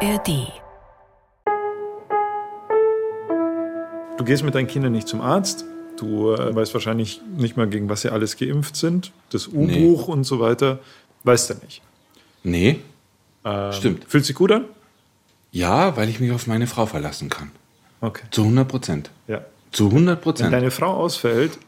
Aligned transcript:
ARD. 0.00 0.52
Du 4.18 4.24
gehst 4.24 4.42
mit 4.44 4.54
deinen 4.54 4.66
Kindern 4.66 4.92
nicht 4.92 5.08
zum 5.08 5.20
Arzt. 5.20 5.64
Du 5.96 6.32
äh, 6.32 6.54
weißt 6.54 6.74
wahrscheinlich 6.74 7.22
nicht 7.36 7.56
mal, 7.56 7.66
gegen 7.68 7.88
was 7.88 8.02
sie 8.02 8.10
alles 8.10 8.36
geimpft 8.36 8.76
sind. 8.76 9.12
Das 9.30 9.48
U-Buch 9.48 10.08
und 10.08 10.24
so 10.24 10.40
weiter. 10.40 10.80
Weißt 11.24 11.50
du 11.50 11.54
nicht. 11.64 11.82
Nee, 12.42 12.80
Ähm, 13.44 13.72
Stimmt. 13.72 14.04
Fühlt 14.08 14.24
sich 14.24 14.34
gut 14.36 14.52
an? 14.52 14.64
ja, 15.52 15.96
weil 15.96 16.08
ich 16.10 16.20
mich 16.20 16.32
auf 16.32 16.46
meine 16.46 16.66
Frau 16.66 16.84
verlassen 16.84 17.30
kann. 17.30 17.50
Okay. 18.02 18.24
Zu 18.30 18.42
100 18.42 18.68
Prozent. 18.68 19.10
Ja. 19.26 19.40
Zu 19.72 19.88
100% 19.88 20.06
Wenn 20.06 20.20
Prozent. 20.20 20.52
deine 20.52 20.70
Frau 20.70 20.92
ausfällt, 20.92 21.58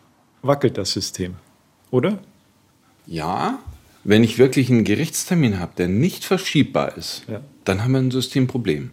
wackelt 0.43 0.77
das 0.77 0.93
System. 0.93 1.37
Oder? 1.91 2.19
Ja, 3.07 3.59
wenn 4.09 4.25
ich 4.25 4.39
wirklich 4.39 4.71
einen 4.71 4.85
Gerichtstermin 4.85 5.61
habe, 5.61 5.73
der 5.77 5.87
nicht 5.87 6.25
verschiebbar 6.25 6.97
ist, 6.97 7.25
Ja. 7.29 7.43
dann 7.65 7.85
haben 7.85 7.93
wir 7.93 7.99
ein 7.99 8.11
Systemproblem. 8.11 8.93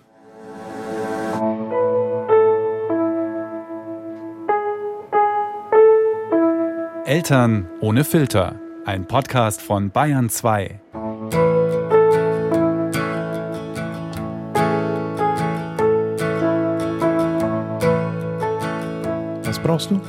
Eltern 7.05 7.69
ohne 7.81 8.03
Filter. 8.03 8.59
Ein 8.83 9.07
Podcast 9.07 9.61
von 9.61 9.89
Bayern 9.91 10.29
2. 10.29 10.79
Was 19.43 19.59
brauchst 19.59 19.91
du? 19.91 20.01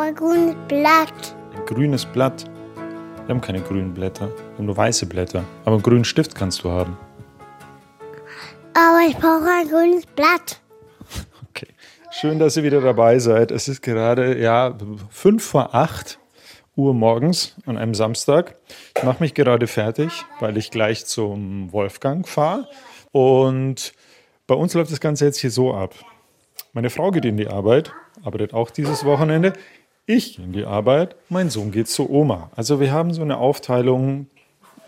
ein 0.00 0.14
grünes 0.14 0.54
Blatt. 0.68 1.36
Ein 1.56 1.64
grünes 1.66 2.04
Blatt. 2.04 2.44
Wir 3.26 3.34
haben 3.34 3.40
keine 3.40 3.62
grünen 3.62 3.94
Blätter. 3.94 4.28
Wir 4.28 4.58
haben 4.58 4.66
nur 4.66 4.76
weiße 4.76 5.06
Blätter. 5.06 5.44
Aber 5.64 5.76
einen 5.76 5.82
grünen 5.82 6.04
Stift 6.04 6.34
kannst 6.34 6.62
du 6.62 6.70
haben. 6.70 6.98
Aber 8.74 9.00
ich 9.08 9.16
brauche 9.16 9.48
ein 9.48 9.68
grünes 9.68 10.06
Blatt. 10.06 10.60
Okay. 11.50 11.68
Schön, 12.10 12.40
dass 12.40 12.56
ihr 12.56 12.64
wieder 12.64 12.80
dabei 12.80 13.20
seid. 13.20 13.52
Es 13.52 13.68
ist 13.68 13.80
gerade 13.80 14.36
ja 14.40 14.76
fünf 15.08 15.44
vor 15.44 15.72
acht 15.72 16.18
Uhr 16.74 16.92
morgens 16.92 17.54
an 17.64 17.78
einem 17.78 17.94
Samstag. 17.94 18.56
Ich 18.96 19.04
mache 19.04 19.22
mich 19.22 19.34
gerade 19.34 19.68
fertig, 19.68 20.24
weil 20.40 20.56
ich 20.56 20.72
gleich 20.72 21.06
zum 21.06 21.72
Wolfgang 21.72 22.26
fahre. 22.26 22.68
Und 23.12 23.92
bei 24.48 24.56
uns 24.56 24.74
läuft 24.74 24.90
das 24.90 24.98
Ganze 24.98 25.26
jetzt 25.26 25.38
hier 25.38 25.52
so 25.52 25.72
ab. 25.72 25.94
Meine 26.72 26.90
Frau 26.90 27.12
geht 27.12 27.24
in 27.24 27.36
die 27.36 27.46
Arbeit, 27.46 27.92
arbeitet 28.24 28.52
auch 28.52 28.70
dieses 28.70 29.04
Wochenende. 29.04 29.52
Ich 30.06 30.36
gehe 30.36 30.44
in 30.44 30.52
die 30.52 30.64
Arbeit, 30.64 31.16
mein 31.30 31.48
Sohn 31.48 31.70
geht 31.70 31.88
zur 31.88 32.10
Oma. 32.10 32.50
Also 32.54 32.78
wir 32.78 32.92
haben 32.92 33.14
so 33.14 33.22
eine 33.22 33.38
Aufteilung 33.38 34.26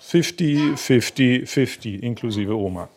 50, 0.00 0.78
50, 0.78 1.48
50 1.48 2.02
inklusive 2.02 2.54
Oma. 2.54 2.90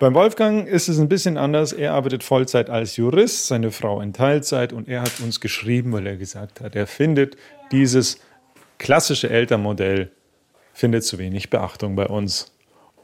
Beim 0.00 0.14
Wolfgang 0.14 0.66
ist 0.66 0.88
es 0.88 0.98
ein 0.98 1.08
bisschen 1.08 1.38
anders. 1.38 1.72
Er 1.72 1.94
arbeitet 1.94 2.24
Vollzeit 2.24 2.68
als 2.68 2.96
Jurist, 2.96 3.46
seine 3.46 3.70
Frau 3.70 4.00
in 4.00 4.12
Teilzeit 4.12 4.72
und 4.72 4.88
er 4.88 5.02
hat 5.02 5.20
uns 5.22 5.40
geschrieben, 5.40 5.92
weil 5.92 6.08
er 6.08 6.16
gesagt 6.16 6.60
hat, 6.60 6.74
er 6.74 6.88
findet 6.88 7.36
dieses 7.70 8.18
klassische 8.78 9.30
Elternmodell 9.30 10.10
findet 10.74 11.04
zu 11.04 11.18
wenig 11.18 11.50
Beachtung 11.50 11.94
bei 11.94 12.06
uns. 12.06 12.52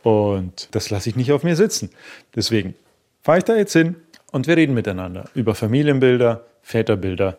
Und 0.02 0.68
das 0.72 0.90
lasse 0.90 1.08
ich 1.08 1.14
nicht 1.14 1.30
auf 1.30 1.44
mir 1.44 1.54
sitzen. 1.54 1.90
Deswegen 2.34 2.74
fahre 3.22 3.38
ich 3.38 3.44
da 3.44 3.54
jetzt 3.54 3.72
hin 3.72 3.94
und 4.32 4.48
wir 4.48 4.56
reden 4.56 4.74
miteinander 4.74 5.30
über 5.34 5.54
Familienbilder, 5.54 6.44
Väterbilder 6.62 7.38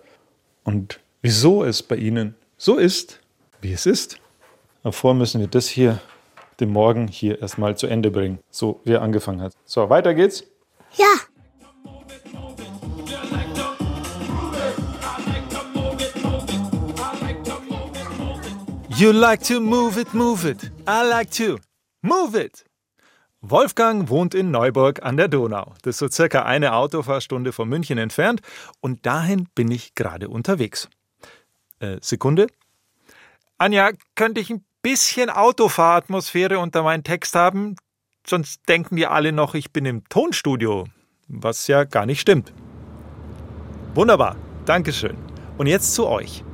und 0.63 0.99
wieso 1.21 1.63
es 1.63 1.83
bei 1.83 1.95
Ihnen 1.95 2.35
so 2.57 2.77
ist, 2.77 3.19
wie 3.61 3.73
es 3.73 3.85
ist. 3.85 4.17
Davor 4.83 5.13
müssen 5.13 5.39
wir 5.39 5.47
das 5.47 5.67
hier, 5.67 5.99
den 6.59 6.69
Morgen 6.69 7.07
hier 7.07 7.41
erstmal 7.41 7.77
zu 7.77 7.87
Ende 7.87 8.11
bringen, 8.11 8.39
so 8.49 8.79
wie 8.83 8.91
er 8.93 9.01
angefangen 9.01 9.41
hat. 9.41 9.53
So, 9.65 9.89
weiter 9.89 10.13
geht's. 10.13 10.43
Ja, 10.95 11.15
You 18.95 19.11
like 19.11 19.41
to 19.45 19.59
move 19.59 19.97
it, 19.97 20.13
move 20.13 20.45
it. 20.45 20.69
I 20.87 21.01
like 21.01 21.31
to 21.31 21.57
move 22.03 22.35
it. 22.35 22.63
Wolfgang 23.45 24.07
wohnt 24.07 24.33
in 24.33 24.51
Neuburg 24.51 25.03
an 25.03 25.17
der 25.17 25.27
Donau. 25.27 25.73
Das 25.81 25.95
ist 25.95 25.99
so 25.99 26.07
circa 26.07 26.43
eine 26.43 26.75
Autofahrstunde 26.75 27.51
von 27.51 27.67
München 27.67 27.97
entfernt 27.97 28.41
und 28.79 29.05
dahin 29.05 29.49
bin 29.53 29.69
ich 29.69 29.95
gerade 29.95 30.29
unterwegs. 30.29 30.87
Äh, 31.79 31.97
Sekunde. 31.99 32.47
Anja, 33.57 33.91
könnte 34.15 34.39
ich 34.39 34.49
ein 34.49 34.63
bisschen 34.81 35.29
Autofahratmosphäre 35.29 36.57
unter 36.57 36.83
meinen 36.83 37.03
Text 37.03 37.35
haben? 37.35 37.75
Sonst 38.25 38.61
denken 38.69 38.95
die 38.95 39.07
alle 39.07 39.33
noch, 39.33 39.55
ich 39.55 39.73
bin 39.73 39.83
im 39.83 40.07
Tonstudio, 40.07 40.85
was 41.27 41.67
ja 41.67 41.83
gar 41.83 42.05
nicht 42.05 42.21
stimmt. 42.21 42.53
Wunderbar, 43.93 44.37
Dankeschön. 44.63 45.17
Und 45.57 45.67
jetzt 45.67 45.93
zu 45.93 46.07
euch. 46.07 46.45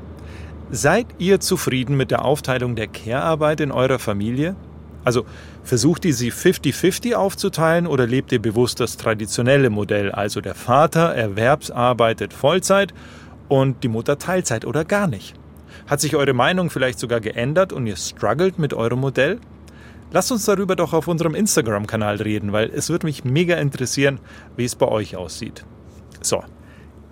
Seid 0.71 1.05
ihr 1.19 1.39
zufrieden 1.39 1.95
mit 1.95 2.09
der 2.09 2.25
Aufteilung 2.25 2.75
der 2.75 2.87
Care-Arbeit 2.87 3.59
in 3.59 3.71
eurer 3.71 3.99
Familie? 3.99 4.55
Also 5.03 5.25
versucht 5.63 6.05
ihr 6.05 6.13
sie 6.13 6.31
50-50 6.31 7.13
aufzuteilen 7.15 7.87
oder 7.87 8.07
lebt 8.07 8.31
ihr 8.31 8.41
bewusst 8.41 8.79
das 8.79 8.97
traditionelle 8.97 9.69
Modell, 9.69 10.11
also 10.11 10.41
der 10.41 10.55
Vater 10.55 11.13
erwerbsarbeitet 11.15 12.33
Vollzeit 12.33 12.93
und 13.47 13.83
die 13.83 13.87
Mutter 13.87 14.17
Teilzeit 14.17 14.65
oder 14.65 14.85
gar 14.85 15.07
nicht? 15.07 15.35
Hat 15.87 16.01
sich 16.01 16.15
eure 16.15 16.33
Meinung 16.33 16.69
vielleicht 16.69 16.99
sogar 16.99 17.19
geändert 17.19 17.73
und 17.73 17.87
ihr 17.87 17.95
struggelt 17.95 18.59
mit 18.59 18.73
eurem 18.73 18.99
Modell? 18.99 19.39
Lasst 20.11 20.31
uns 20.31 20.45
darüber 20.45 20.75
doch 20.75 20.93
auf 20.93 21.07
unserem 21.07 21.35
Instagram-Kanal 21.35 22.17
reden, 22.17 22.51
weil 22.51 22.69
es 22.69 22.89
würde 22.89 23.05
mich 23.05 23.23
mega 23.23 23.55
interessieren, 23.55 24.19
wie 24.55 24.65
es 24.65 24.75
bei 24.75 24.87
euch 24.87 25.15
aussieht. 25.15 25.63
So, 26.21 26.43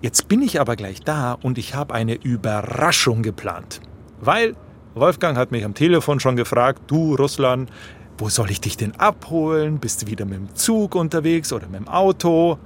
Jetzt 0.00 0.28
bin 0.28 0.42
ich 0.42 0.60
aber 0.60 0.76
gleich 0.76 1.00
da 1.00 1.32
und 1.32 1.58
ich 1.58 1.74
habe 1.74 1.92
eine 1.92 2.14
Überraschung 2.14 3.22
geplant. 3.22 3.80
Weil 4.20 4.54
Wolfgang 4.94 5.36
hat 5.36 5.50
mich 5.50 5.64
am 5.64 5.74
Telefon 5.74 6.20
schon 6.20 6.36
gefragt, 6.36 6.82
du 6.86 7.16
Russland, 7.16 7.68
wo 8.18 8.28
soll 8.28 8.50
ich 8.50 8.60
dich 8.60 8.76
denn 8.76 8.96
abholen? 8.96 9.78
Bist 9.78 10.02
du 10.02 10.06
wieder 10.08 10.24
mit 10.24 10.38
dem 10.38 10.54
Zug 10.54 10.96
unterwegs 10.96 11.52
oder 11.52 11.68
mit 11.68 11.80
dem 11.80 11.88
Auto? 11.88 12.58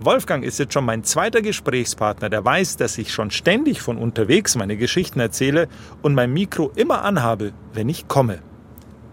Wolfgang 0.00 0.44
ist 0.44 0.58
jetzt 0.58 0.74
schon 0.74 0.84
mein 0.84 1.04
zweiter 1.04 1.40
Gesprächspartner, 1.40 2.28
der 2.28 2.44
weiß, 2.44 2.76
dass 2.76 2.98
ich 2.98 3.12
schon 3.12 3.30
ständig 3.30 3.80
von 3.80 3.96
unterwegs 3.96 4.56
meine 4.56 4.76
Geschichten 4.76 5.20
erzähle 5.20 5.68
und 6.02 6.14
mein 6.14 6.32
Mikro 6.32 6.70
immer 6.74 7.02
anhabe, 7.02 7.52
wenn 7.72 7.88
ich 7.88 8.08
komme. 8.08 8.40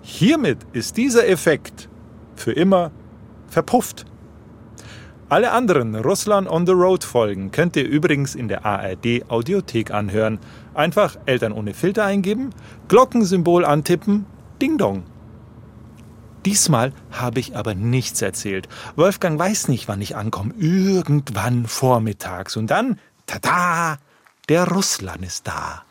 Hiermit 0.01 0.57
ist 0.73 0.97
dieser 0.97 1.27
Effekt 1.27 1.87
für 2.35 2.51
immer 2.51 2.91
verpufft. 3.47 4.05
Alle 5.29 5.51
anderen 5.51 5.95
Russland 5.95 6.49
on 6.49 6.65
the 6.65 6.73
Road 6.73 7.03
Folgen 7.03 7.51
könnt 7.51 7.75
ihr 7.75 7.87
übrigens 7.87 8.35
in 8.35 8.49
der 8.49 8.65
ARD 8.65 9.29
Audiothek 9.29 9.91
anhören. 9.91 10.39
Einfach 10.73 11.15
Eltern 11.25 11.53
ohne 11.53 11.73
Filter 11.73 12.03
eingeben, 12.03 12.49
Glockensymbol 12.87 13.63
antippen, 13.63 14.25
Ding 14.61 14.77
Dong. 14.77 15.03
Diesmal 16.45 16.91
habe 17.11 17.39
ich 17.39 17.55
aber 17.55 17.73
nichts 17.73 18.21
erzählt. 18.21 18.67
Wolfgang 18.95 19.39
weiß 19.39 19.69
nicht, 19.69 19.87
wann 19.87 20.01
ich 20.01 20.15
ankomme. 20.15 20.53
Irgendwann 20.57 21.67
vormittags. 21.67 22.57
Und 22.57 22.67
dann, 22.67 22.99
tada, 23.25 23.97
der 24.49 24.67
Russland 24.67 25.23
ist 25.23 25.47
da. 25.47 25.83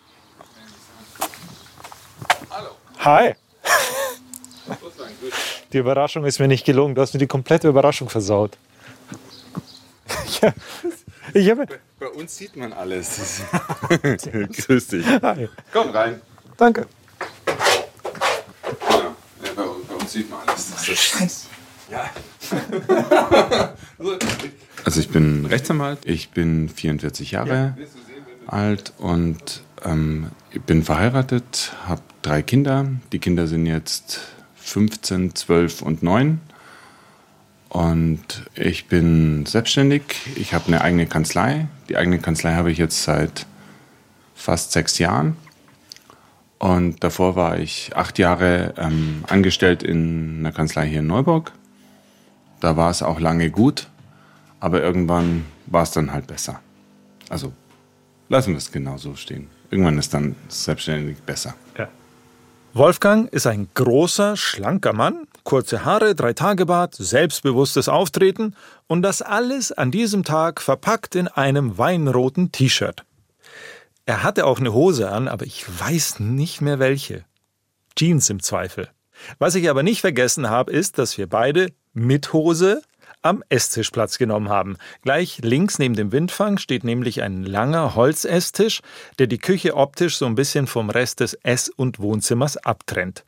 Hi. 2.99 3.35
Die 5.73 5.79
Überraschung 5.79 6.25
ist 6.25 6.39
mir 6.39 6.49
nicht 6.49 6.65
gelungen. 6.65 6.95
Du 6.95 7.01
hast 7.01 7.15
mir 7.15 7.19
die 7.19 7.27
komplette 7.27 7.69
Überraschung 7.69 8.09
versaut. 8.11 8.59
ja, 10.41 10.53
ich 11.33 11.51
habe. 11.51 11.67
Bei 11.99 12.09
uns 12.09 12.37
sieht 12.37 12.57
man 12.57 12.73
alles. 12.73 13.43
Grüß 13.89 14.87
dich. 14.89 15.07
Hi. 15.23 15.49
Komm 15.73 15.91
rein. 15.91 16.21
Danke. 16.57 16.87
Ja, 18.91 19.17
bei, 19.41 19.49
bei 19.56 19.62
uns 19.65 20.01
sieht 20.12 20.31
man 20.31 20.41
alles. 20.47 20.70
Das 20.70 20.88
ist 20.88 21.03
Scheiße. 21.03 21.47
Ja. 21.91 22.11
also 24.85 25.00
ich 25.00 25.09
bin 25.09 25.47
Rechtsanwalt, 25.47 26.00
ich 26.05 26.31
bin 26.31 26.69
44 26.69 27.32
Jahre 27.32 27.76
alt 28.47 28.93
und 28.99 29.62
ähm, 29.85 30.31
ich 30.50 30.62
bin 30.62 30.85
verheiratet, 30.85 31.73
habe 31.87 32.03
drei 32.23 32.43
Kinder. 32.43 32.88
Die 33.12 33.19
Kinder 33.19 33.47
sind 33.47 33.67
jetzt 33.67 34.20
15, 34.56 35.35
12 35.35 35.82
und 35.82 36.03
9. 36.03 36.41
Und 37.69 38.44
ich 38.55 38.87
bin 38.88 39.47
selbstständig. 39.47 40.03
Ich 40.37 40.53
habe 40.53 40.67
eine 40.67 40.82
eigene 40.82 41.06
Kanzlei. 41.06 41.69
Die 41.88 41.97
eigene 41.97 42.19
Kanzlei 42.19 42.53
habe 42.55 42.70
ich 42.70 42.79
jetzt 42.79 43.03
seit 43.03 43.47
fast 44.35 44.73
sechs 44.73 44.99
Jahren. 44.99 45.37
Und 46.62 47.03
davor 47.03 47.35
war 47.35 47.59
ich 47.59 47.91
acht 47.97 48.20
Jahre 48.20 48.75
ähm, 48.79 49.25
angestellt 49.26 49.82
in 49.82 50.37
einer 50.38 50.53
Kanzlei 50.53 50.87
hier 50.87 51.00
in 51.00 51.09
Neuburg. 51.09 51.50
Da 52.61 52.76
war 52.76 52.88
es 52.88 53.03
auch 53.03 53.19
lange 53.19 53.50
gut, 53.50 53.88
aber 54.61 54.81
irgendwann 54.81 55.44
war 55.67 55.82
es 55.82 55.91
dann 55.91 56.12
halt 56.12 56.29
besser. 56.29 56.61
Also 57.29 57.53
lassen 58.29 58.50
wir 58.50 58.59
es 58.59 58.70
genau 58.70 58.97
so 58.97 59.17
stehen. 59.17 59.49
Irgendwann 59.73 59.99
ist 59.99 60.14
dann 60.14 60.37
selbstständig 60.47 61.19
besser. 61.23 61.55
Ja. 61.76 61.88
Wolfgang 62.75 63.29
ist 63.32 63.49
ein 63.49 63.67
großer, 63.75 64.37
schlanker 64.37 64.93
Mann, 64.93 65.26
kurze 65.43 65.85
Haare, 65.85 66.14
drei 66.14 66.32
Tage 66.32 66.64
Bart, 66.67 66.94
selbstbewusstes 66.94 67.88
Auftreten 67.88 68.55
und 68.87 69.03
das 69.03 69.20
alles 69.20 69.73
an 69.73 69.91
diesem 69.91 70.23
Tag 70.23 70.61
verpackt 70.61 71.17
in 71.17 71.26
einem 71.26 71.76
weinroten 71.76 72.53
T-Shirt. 72.53 73.05
Er 74.04 74.22
hatte 74.22 74.46
auch 74.46 74.58
eine 74.58 74.72
Hose 74.72 75.10
an, 75.10 75.28
aber 75.28 75.46
ich 75.46 75.64
weiß 75.66 76.19
nicht 76.20 76.60
mehr 76.60 76.78
welche. 76.78 77.25
Jeans 77.94 78.28
im 78.31 78.43
Zweifel. 78.43 78.88
Was 79.38 79.54
ich 79.54 79.70
aber 79.70 79.82
nicht 79.82 80.00
vergessen 80.00 80.50
habe, 80.50 80.72
ist, 80.72 80.99
dass 80.99 81.19
wir 81.19 81.28
beide 81.28 81.69
mit 81.93 82.32
Hose 82.32 82.82
am 83.22 83.44
Esstisch 83.49 83.90
Platz 83.90 84.19
genommen 84.19 84.49
haben. 84.49 84.76
Gleich 85.02 85.38
links 85.43 85.78
neben 85.78 85.94
dem 85.94 86.10
Windfang 86.10 86.58
steht 86.58 86.82
nämlich 86.82 87.22
ein 87.22 87.44
langer 87.44 87.94
Holzesstisch, 87.94 88.81
der 89.20 89.28
die 89.28 89.38
Küche 89.38 89.76
optisch 89.76 90.16
so 90.16 90.26
ein 90.26 90.34
bisschen 90.34 90.66
vom 90.66 90.90
Rest 90.90 91.20
des 91.20 91.34
Ess- 91.34 91.69
und 91.69 92.00
Wohnzimmers 92.00 92.56
abtrennt. 92.56 93.25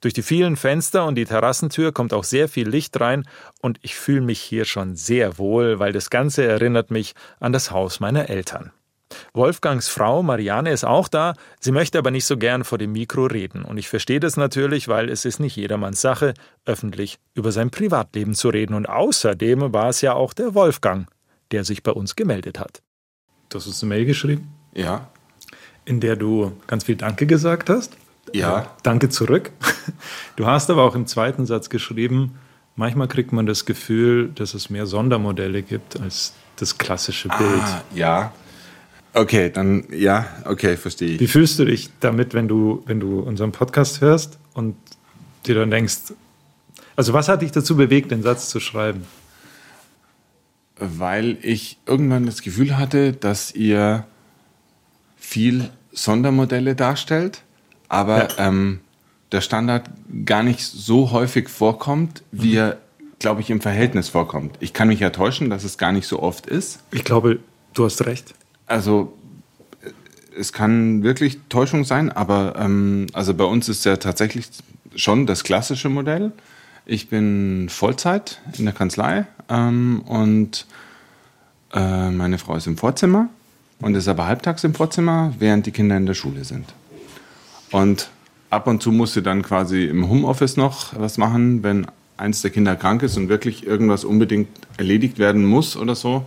Durch 0.00 0.14
die 0.14 0.22
vielen 0.22 0.56
Fenster 0.56 1.04
und 1.04 1.16
die 1.16 1.24
Terrassentür 1.24 1.92
kommt 1.92 2.12
auch 2.12 2.24
sehr 2.24 2.48
viel 2.48 2.68
Licht 2.68 3.00
rein 3.00 3.26
und 3.60 3.78
ich 3.82 3.96
fühle 3.96 4.20
mich 4.20 4.40
hier 4.40 4.64
schon 4.64 4.94
sehr 4.94 5.38
wohl, 5.38 5.80
weil 5.80 5.92
das 5.92 6.10
Ganze 6.10 6.44
erinnert 6.44 6.90
mich 6.92 7.14
an 7.40 7.52
das 7.52 7.72
Haus 7.72 7.98
meiner 7.98 8.28
Eltern. 8.28 8.72
Wolfgangs 9.34 9.88
Frau 9.88 10.22
Marianne 10.22 10.70
ist 10.70 10.84
auch 10.84 11.08
da, 11.08 11.34
sie 11.60 11.72
möchte 11.72 11.98
aber 11.98 12.10
nicht 12.10 12.24
so 12.24 12.36
gern 12.36 12.64
vor 12.64 12.78
dem 12.78 12.92
Mikro 12.92 13.26
reden. 13.26 13.64
Und 13.64 13.78
ich 13.78 13.88
verstehe 13.88 14.20
das 14.20 14.36
natürlich, 14.36 14.88
weil 14.88 15.08
es 15.08 15.24
ist 15.24 15.40
nicht 15.40 15.56
jedermanns 15.56 16.00
Sache, 16.00 16.34
öffentlich 16.64 17.18
über 17.34 17.52
sein 17.52 17.70
Privatleben 17.70 18.34
zu 18.34 18.48
reden. 18.48 18.74
Und 18.74 18.88
außerdem 18.88 19.72
war 19.72 19.88
es 19.88 20.00
ja 20.00 20.14
auch 20.14 20.32
der 20.32 20.54
Wolfgang, 20.54 21.08
der 21.50 21.64
sich 21.64 21.82
bei 21.82 21.92
uns 21.92 22.16
gemeldet 22.16 22.58
hat. 22.58 22.82
Du 23.48 23.58
hast 23.58 23.66
uns 23.66 23.82
eine 23.82 23.90
Mail 23.90 24.06
geschrieben? 24.06 24.48
Ja. 24.74 25.08
In 25.84 26.00
der 26.00 26.16
du 26.16 26.52
ganz 26.66 26.84
viel 26.84 26.96
Danke 26.96 27.26
gesagt 27.26 27.68
hast? 27.68 27.96
Ja. 28.32 28.72
Danke 28.82 29.08
zurück. 29.08 29.50
Du 30.36 30.46
hast 30.46 30.70
aber 30.70 30.84
auch 30.84 30.94
im 30.94 31.06
zweiten 31.06 31.44
Satz 31.44 31.68
geschrieben, 31.68 32.38
manchmal 32.76 33.08
kriegt 33.08 33.32
man 33.32 33.44
das 33.44 33.66
Gefühl, 33.66 34.30
dass 34.34 34.54
es 34.54 34.70
mehr 34.70 34.86
Sondermodelle 34.86 35.62
gibt 35.62 36.00
als 36.00 36.32
das 36.56 36.78
klassische 36.78 37.28
Bild. 37.28 37.62
Ah, 37.62 37.82
ja. 37.94 38.32
Okay, 39.14 39.50
dann 39.50 39.84
ja, 39.90 40.26
okay, 40.46 40.76
verstehe 40.76 41.14
ich. 41.14 41.20
Wie 41.20 41.26
fühlst 41.28 41.58
du 41.58 41.64
dich 41.66 41.90
damit, 42.00 42.32
wenn 42.34 42.48
du, 42.48 42.82
wenn 42.86 42.98
du 43.00 43.20
unseren 43.20 43.52
Podcast 43.52 44.00
hörst 44.00 44.38
und 44.54 44.74
dir 45.46 45.54
dann 45.54 45.70
denkst, 45.70 46.14
also 46.96 47.12
was 47.12 47.28
hat 47.28 47.42
dich 47.42 47.52
dazu 47.52 47.76
bewegt, 47.76 48.10
den 48.10 48.22
Satz 48.22 48.48
zu 48.48 48.58
schreiben? 48.60 49.04
Weil 50.78 51.36
ich 51.42 51.78
irgendwann 51.86 52.26
das 52.26 52.42
Gefühl 52.42 52.76
hatte, 52.78 53.12
dass 53.12 53.54
ihr 53.54 54.04
viel 55.18 55.70
Sondermodelle 55.92 56.74
darstellt, 56.74 57.42
aber 57.88 58.28
Ja. 58.36 58.48
ähm, 58.48 58.80
der 59.30 59.40
Standard 59.42 59.88
gar 60.24 60.42
nicht 60.42 60.62
so 60.64 61.10
häufig 61.12 61.48
vorkommt, 61.48 62.22
wie 62.32 62.56
er, 62.56 62.78
glaube 63.18 63.40
ich, 63.42 63.50
im 63.50 63.60
Verhältnis 63.60 64.08
vorkommt. 64.08 64.56
Ich 64.60 64.72
kann 64.72 64.88
mich 64.88 65.00
ja 65.00 65.10
täuschen, 65.10 65.48
dass 65.50 65.64
es 65.64 65.78
gar 65.78 65.92
nicht 65.92 66.06
so 66.06 66.20
oft 66.22 66.46
ist. 66.46 66.80
Ich 66.90 67.04
glaube, 67.04 67.38
du 67.74 67.84
hast 67.84 68.04
recht. 68.04 68.34
Also 68.72 69.12
es 70.34 70.54
kann 70.54 71.02
wirklich 71.02 71.40
Täuschung 71.50 71.84
sein, 71.84 72.10
aber 72.10 72.54
ähm, 72.58 73.06
also 73.12 73.34
bei 73.34 73.44
uns 73.44 73.68
ist 73.68 73.84
ja 73.84 73.98
tatsächlich 73.98 74.48
schon 74.96 75.26
das 75.26 75.44
klassische 75.44 75.90
Modell. 75.90 76.32
Ich 76.86 77.10
bin 77.10 77.68
Vollzeit 77.68 78.40
in 78.56 78.64
der 78.64 78.72
Kanzlei 78.72 79.26
ähm, 79.50 80.00
und 80.06 80.66
äh, 81.74 82.08
meine 82.08 82.38
Frau 82.38 82.56
ist 82.56 82.66
im 82.66 82.78
Vorzimmer 82.78 83.28
und 83.82 83.94
ist 83.94 84.08
aber 84.08 84.26
halbtags 84.26 84.64
im 84.64 84.72
Vorzimmer, 84.72 85.34
während 85.38 85.66
die 85.66 85.72
Kinder 85.72 85.98
in 85.98 86.06
der 86.06 86.14
Schule 86.14 86.42
sind. 86.46 86.72
Und 87.72 88.08
ab 88.48 88.66
und 88.68 88.82
zu 88.82 88.90
muss 88.90 89.12
sie 89.12 89.22
dann 89.22 89.42
quasi 89.42 89.84
im 89.84 90.08
Homeoffice 90.08 90.56
noch 90.56 90.98
was 90.98 91.18
machen, 91.18 91.62
wenn 91.62 91.86
eins 92.16 92.40
der 92.40 92.50
Kinder 92.50 92.74
krank 92.76 93.02
ist 93.02 93.18
und 93.18 93.28
wirklich 93.28 93.66
irgendwas 93.66 94.02
unbedingt 94.06 94.48
erledigt 94.78 95.18
werden 95.18 95.44
muss 95.44 95.76
oder 95.76 95.94
so, 95.94 96.24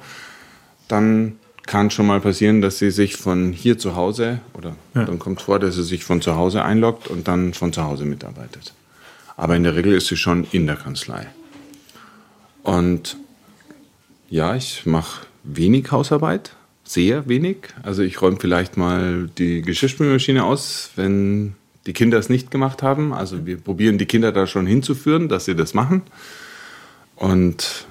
dann 0.87 1.39
kann 1.67 1.89
schon 1.89 2.07
mal 2.07 2.19
passieren, 2.19 2.61
dass 2.61 2.77
sie 2.77 2.91
sich 2.91 3.15
von 3.15 3.51
hier 3.51 3.77
zu 3.77 3.95
Hause 3.95 4.39
oder 4.53 4.75
dann 4.93 5.19
kommt 5.19 5.41
vor, 5.41 5.59
dass 5.59 5.75
sie 5.75 5.83
sich 5.83 6.03
von 6.03 6.21
zu 6.21 6.35
Hause 6.35 6.63
einloggt 6.63 7.07
und 7.07 7.27
dann 7.27 7.53
von 7.53 7.73
zu 7.73 7.83
Hause 7.83 8.05
mitarbeitet. 8.05 8.73
Aber 9.37 9.55
in 9.55 9.63
der 9.63 9.75
Regel 9.75 9.93
ist 9.93 10.07
sie 10.07 10.17
schon 10.17 10.45
in 10.51 10.67
der 10.67 10.75
Kanzlei. 10.75 11.27
Und 12.63 13.17
ja, 14.29 14.55
ich 14.55 14.85
mache 14.85 15.25
wenig 15.43 15.91
Hausarbeit, 15.91 16.55
sehr 16.83 17.27
wenig. 17.27 17.57
Also 17.83 18.01
ich 18.01 18.21
räume 18.21 18.37
vielleicht 18.39 18.77
mal 18.77 19.29
die 19.37 19.61
Geschirrspülmaschine 19.61 20.43
aus, 20.43 20.91
wenn 20.95 21.55
die 21.85 21.93
Kinder 21.93 22.17
es 22.17 22.29
nicht 22.29 22.49
gemacht 22.51 22.81
haben. 22.81 23.13
Also 23.13 23.45
wir 23.45 23.57
probieren 23.57 23.97
die 23.97 24.07
Kinder 24.07 24.31
da 24.31 24.47
schon 24.47 24.65
hinzuführen, 24.65 25.29
dass 25.29 25.45
sie 25.45 25.55
das 25.55 25.73
machen. 25.73 26.01
Und 27.15 27.85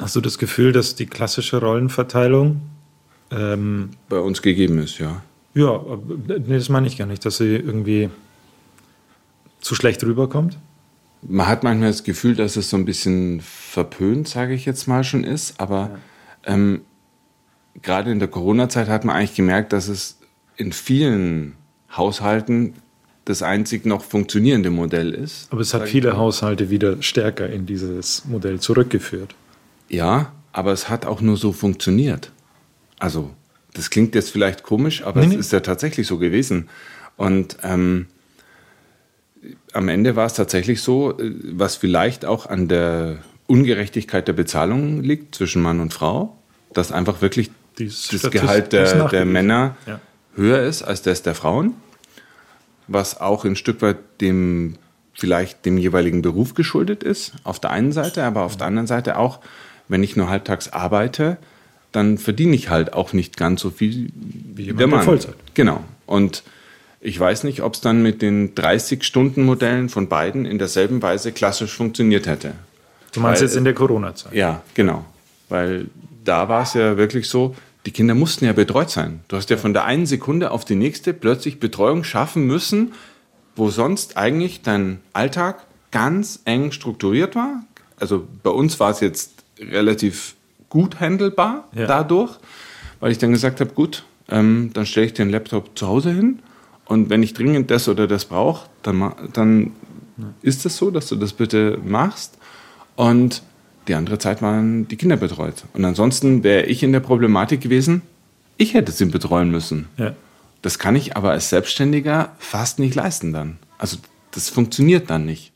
Hast 0.00 0.16
du 0.16 0.22
das 0.22 0.38
Gefühl, 0.38 0.72
dass 0.72 0.94
die 0.94 1.04
klassische 1.04 1.60
Rollenverteilung, 1.60 2.62
ähm, 3.30 3.90
bei 4.08 4.18
uns 4.18 4.42
gegeben 4.42 4.78
ist, 4.78 4.98
ja. 4.98 5.22
ja, 5.54 5.80
nee, 6.26 6.56
das 6.56 6.68
meine 6.68 6.86
ich 6.86 6.98
gar 6.98 7.06
nicht, 7.06 7.24
dass 7.24 7.38
sie 7.38 7.56
irgendwie 7.56 8.10
zu 9.60 9.74
schlecht 9.74 10.02
rüberkommt? 10.04 10.58
Man 11.22 11.46
hat 11.46 11.62
manchmal 11.62 11.90
das 11.90 12.02
Gefühl, 12.02 12.34
dass 12.34 12.56
es 12.56 12.70
so 12.70 12.76
ein 12.76 12.84
bisschen 12.84 13.40
verpönt, 13.42 14.26
sage 14.26 14.54
ich 14.54 14.64
jetzt 14.64 14.86
mal, 14.86 15.04
schon 15.04 15.22
ist. 15.22 15.60
Aber 15.60 15.98
ähm, 16.44 16.80
gerade 17.82 18.10
in 18.10 18.18
der 18.18 18.28
Corona-Zeit 18.28 18.88
hat 18.88 19.04
man 19.04 19.16
eigentlich 19.16 19.34
gemerkt, 19.34 19.72
dass 19.72 19.88
es 19.88 20.18
in 20.56 20.72
vielen 20.72 21.56
Haushalten 21.94 22.74
das 23.26 23.42
einzig 23.42 23.84
noch 23.84 24.02
funktionierende 24.02 24.70
Modell 24.70 25.12
ist. 25.12 25.48
Aber 25.52 25.60
es 25.60 25.74
hat 25.74 25.88
viele. 25.88 26.16
Haushalte 26.16 26.70
wieder 26.70 27.02
stärker 27.02 27.48
in 27.50 27.66
dieses 27.66 28.24
Modell 28.24 28.58
zurückgeführt. 28.60 29.34
Ja, 29.88 30.32
aber 30.52 30.72
es 30.72 30.88
hat 30.88 31.04
auch 31.04 31.20
nur 31.20 31.36
so 31.36 31.52
funktioniert. 31.52 32.32
Also, 33.00 33.30
das 33.74 33.90
klingt 33.90 34.14
jetzt 34.14 34.30
vielleicht 34.30 34.62
komisch, 34.62 35.02
aber 35.04 35.20
Nee, 35.20 35.26
es 35.26 35.32
nee. 35.32 35.38
ist 35.40 35.52
ja 35.52 35.60
tatsächlich 35.60 36.06
so 36.06 36.18
gewesen. 36.18 36.68
Und 37.16 37.56
ähm, 37.64 38.06
am 39.72 39.88
Ende 39.88 40.16
war 40.16 40.26
es 40.26 40.34
tatsächlich 40.34 40.82
so, 40.82 41.18
äh, 41.18 41.32
was 41.52 41.76
vielleicht 41.76 42.24
auch 42.24 42.46
an 42.46 42.68
der 42.68 43.18
Ungerechtigkeit 43.46 44.28
der 44.28 44.32
Bezahlung 44.34 45.02
liegt 45.02 45.34
zwischen 45.34 45.62
Mann 45.62 45.80
und 45.80 45.92
Frau, 45.92 46.36
dass 46.72 46.92
einfach 46.92 47.20
wirklich 47.22 47.50
Die 47.78 47.86
ist 47.86 48.12
das 48.12 48.20
statistisch- 48.20 48.40
Gehalt 48.42 48.72
der, 48.72 49.08
der. 49.08 49.24
Männer 49.24 49.76
Ja. 49.86 50.00
höher 50.36 50.62
ist 50.62 50.82
als 50.82 51.02
das 51.02 51.22
der 51.22 51.34
Frauen, 51.34 51.74
was 52.86 53.20
auch 53.20 53.44
ein 53.44 53.56
Stück 53.56 53.82
weit 53.82 53.98
dem 54.20 54.76
vielleicht 55.14 55.66
dem 55.66 55.76
jeweiligen 55.78 56.22
Beruf 56.22 56.54
geschuldet 56.54 57.02
ist, 57.02 57.32
auf 57.44 57.60
der 57.60 57.70
einen 57.70 57.92
Seite, 57.92 58.24
aber 58.24 58.42
auf 58.42 58.56
der 58.56 58.66
anderen 58.66 58.86
Seite 58.86 59.18
auch, 59.18 59.40
wenn 59.88 60.02
ich 60.02 60.16
nur 60.16 60.28
halbtags 60.30 60.72
arbeite, 60.72 61.36
dann 61.92 62.18
verdiene 62.18 62.54
ich 62.54 62.68
halt 62.70 62.92
auch 62.92 63.12
nicht 63.12 63.36
ganz 63.36 63.60
so 63.60 63.70
viel 63.70 64.10
wie 64.14 64.64
jemand, 64.64 64.92
der 64.92 65.02
Vollzeit. 65.02 65.34
Genau. 65.54 65.82
Und 66.06 66.42
ich 67.00 67.18
weiß 67.18 67.44
nicht, 67.44 67.62
ob 67.62 67.74
es 67.74 67.80
dann 67.80 68.02
mit 68.02 68.22
den 68.22 68.54
30-Stunden-Modellen 68.54 69.88
von 69.88 70.08
beiden 70.08 70.44
in 70.44 70.58
derselben 70.58 71.02
Weise 71.02 71.32
klassisch 71.32 71.74
funktioniert 71.74 72.26
hätte. 72.26 72.52
Du 73.12 73.20
meinst 73.20 73.40
Weil- 73.40 73.48
jetzt 73.48 73.56
in 73.56 73.64
der 73.64 73.74
Corona-Zeit? 73.74 74.34
Ja, 74.34 74.62
genau. 74.74 75.04
Weil 75.48 75.86
da 76.24 76.48
war 76.48 76.62
es 76.62 76.74
ja 76.74 76.96
wirklich 76.96 77.28
so, 77.28 77.56
die 77.86 77.90
Kinder 77.90 78.14
mussten 78.14 78.44
ja 78.44 78.52
betreut 78.52 78.90
sein. 78.90 79.20
Du 79.28 79.36
hast 79.36 79.48
ja 79.50 79.56
von 79.56 79.72
der 79.72 79.84
einen 79.84 80.06
Sekunde 80.06 80.50
auf 80.50 80.64
die 80.64 80.74
nächste 80.76 81.14
plötzlich 81.14 81.58
Betreuung 81.58 82.04
schaffen 82.04 82.46
müssen, 82.46 82.92
wo 83.56 83.70
sonst 83.70 84.16
eigentlich 84.16 84.62
dein 84.62 85.00
Alltag 85.12 85.64
ganz 85.90 86.40
eng 86.44 86.72
strukturiert 86.72 87.34
war. 87.34 87.64
Also 87.98 88.26
bei 88.42 88.50
uns 88.50 88.78
war 88.78 88.90
es 88.90 89.00
jetzt 89.00 89.32
relativ 89.58 90.34
gut 90.70 90.98
handelbar 91.00 91.68
Ja. 91.74 91.86
dadurch, 91.86 92.38
weil 93.00 93.12
ich 93.12 93.18
dann 93.18 93.32
gesagt 93.32 93.60
habe, 93.60 93.72
gut, 93.72 94.04
ähm, 94.30 94.70
dann 94.72 94.86
stelle 94.86 95.06
ich 95.06 95.12
den 95.14 95.28
Laptop 95.28 95.76
zu 95.78 95.86
Hause 95.86 96.12
hin 96.12 96.38
und 96.86 97.10
wenn 97.10 97.22
ich 97.22 97.34
dringend 97.34 97.70
das 97.70 97.88
oder 97.88 98.06
das 98.06 98.24
brauche, 98.24 98.68
dann, 98.82 99.12
dann 99.32 99.72
ist 100.42 100.64
es 100.66 100.76
so, 100.76 100.90
dass 100.90 101.06
du 101.08 101.16
das 101.16 101.32
bitte 101.32 101.78
machst. 101.84 102.36
Und 102.96 103.42
die 103.88 103.94
andere 103.94 104.18
Zeit 104.18 104.42
waren 104.42 104.88
die 104.88 104.96
Kinder 104.96 105.16
betreut. 105.16 105.64
Und 105.72 105.84
ansonsten 105.84 106.42
wäre 106.44 106.64
ich 106.66 106.82
in 106.82 106.92
der 106.92 107.00
Problematik 107.00 107.60
gewesen, 107.60 108.02
ich 108.56 108.74
hätte 108.74 108.92
sie 108.92 109.06
betreuen 109.06 109.50
müssen. 109.50 109.88
Ja. 109.96 110.14
Das 110.62 110.78
kann 110.78 110.94
ich 110.96 111.16
aber 111.16 111.30
als 111.30 111.48
Selbstständiger 111.48 112.32
fast 112.38 112.78
nicht 112.78 112.94
leisten 112.94 113.32
dann. 113.32 113.58
Also 113.78 113.96
das 114.32 114.48
funktioniert 114.50 115.08
dann 115.10 115.24
nicht. 115.24 115.52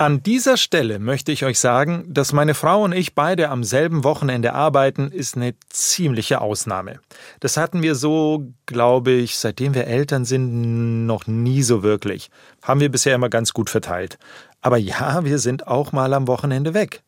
An 0.00 0.22
dieser 0.22 0.56
Stelle 0.56 1.00
möchte 1.00 1.32
ich 1.32 1.44
euch 1.44 1.58
sagen, 1.58 2.04
dass 2.06 2.32
meine 2.32 2.54
Frau 2.54 2.84
und 2.84 2.92
ich 2.92 3.16
beide 3.16 3.48
am 3.48 3.64
selben 3.64 4.04
Wochenende 4.04 4.54
arbeiten, 4.54 5.10
ist 5.10 5.36
eine 5.36 5.56
ziemliche 5.70 6.40
Ausnahme. 6.40 7.00
Das 7.40 7.56
hatten 7.56 7.82
wir 7.82 7.96
so, 7.96 8.46
glaube 8.64 9.10
ich, 9.10 9.38
seitdem 9.38 9.74
wir 9.74 9.88
Eltern 9.88 10.24
sind, 10.24 11.06
noch 11.06 11.26
nie 11.26 11.64
so 11.64 11.82
wirklich. 11.82 12.30
Haben 12.62 12.78
wir 12.78 12.92
bisher 12.92 13.16
immer 13.16 13.28
ganz 13.28 13.52
gut 13.52 13.70
verteilt. 13.70 14.18
Aber 14.60 14.76
ja, 14.76 15.24
wir 15.24 15.40
sind 15.40 15.66
auch 15.66 15.90
mal 15.90 16.14
am 16.14 16.28
Wochenende 16.28 16.74
weg. 16.74 17.02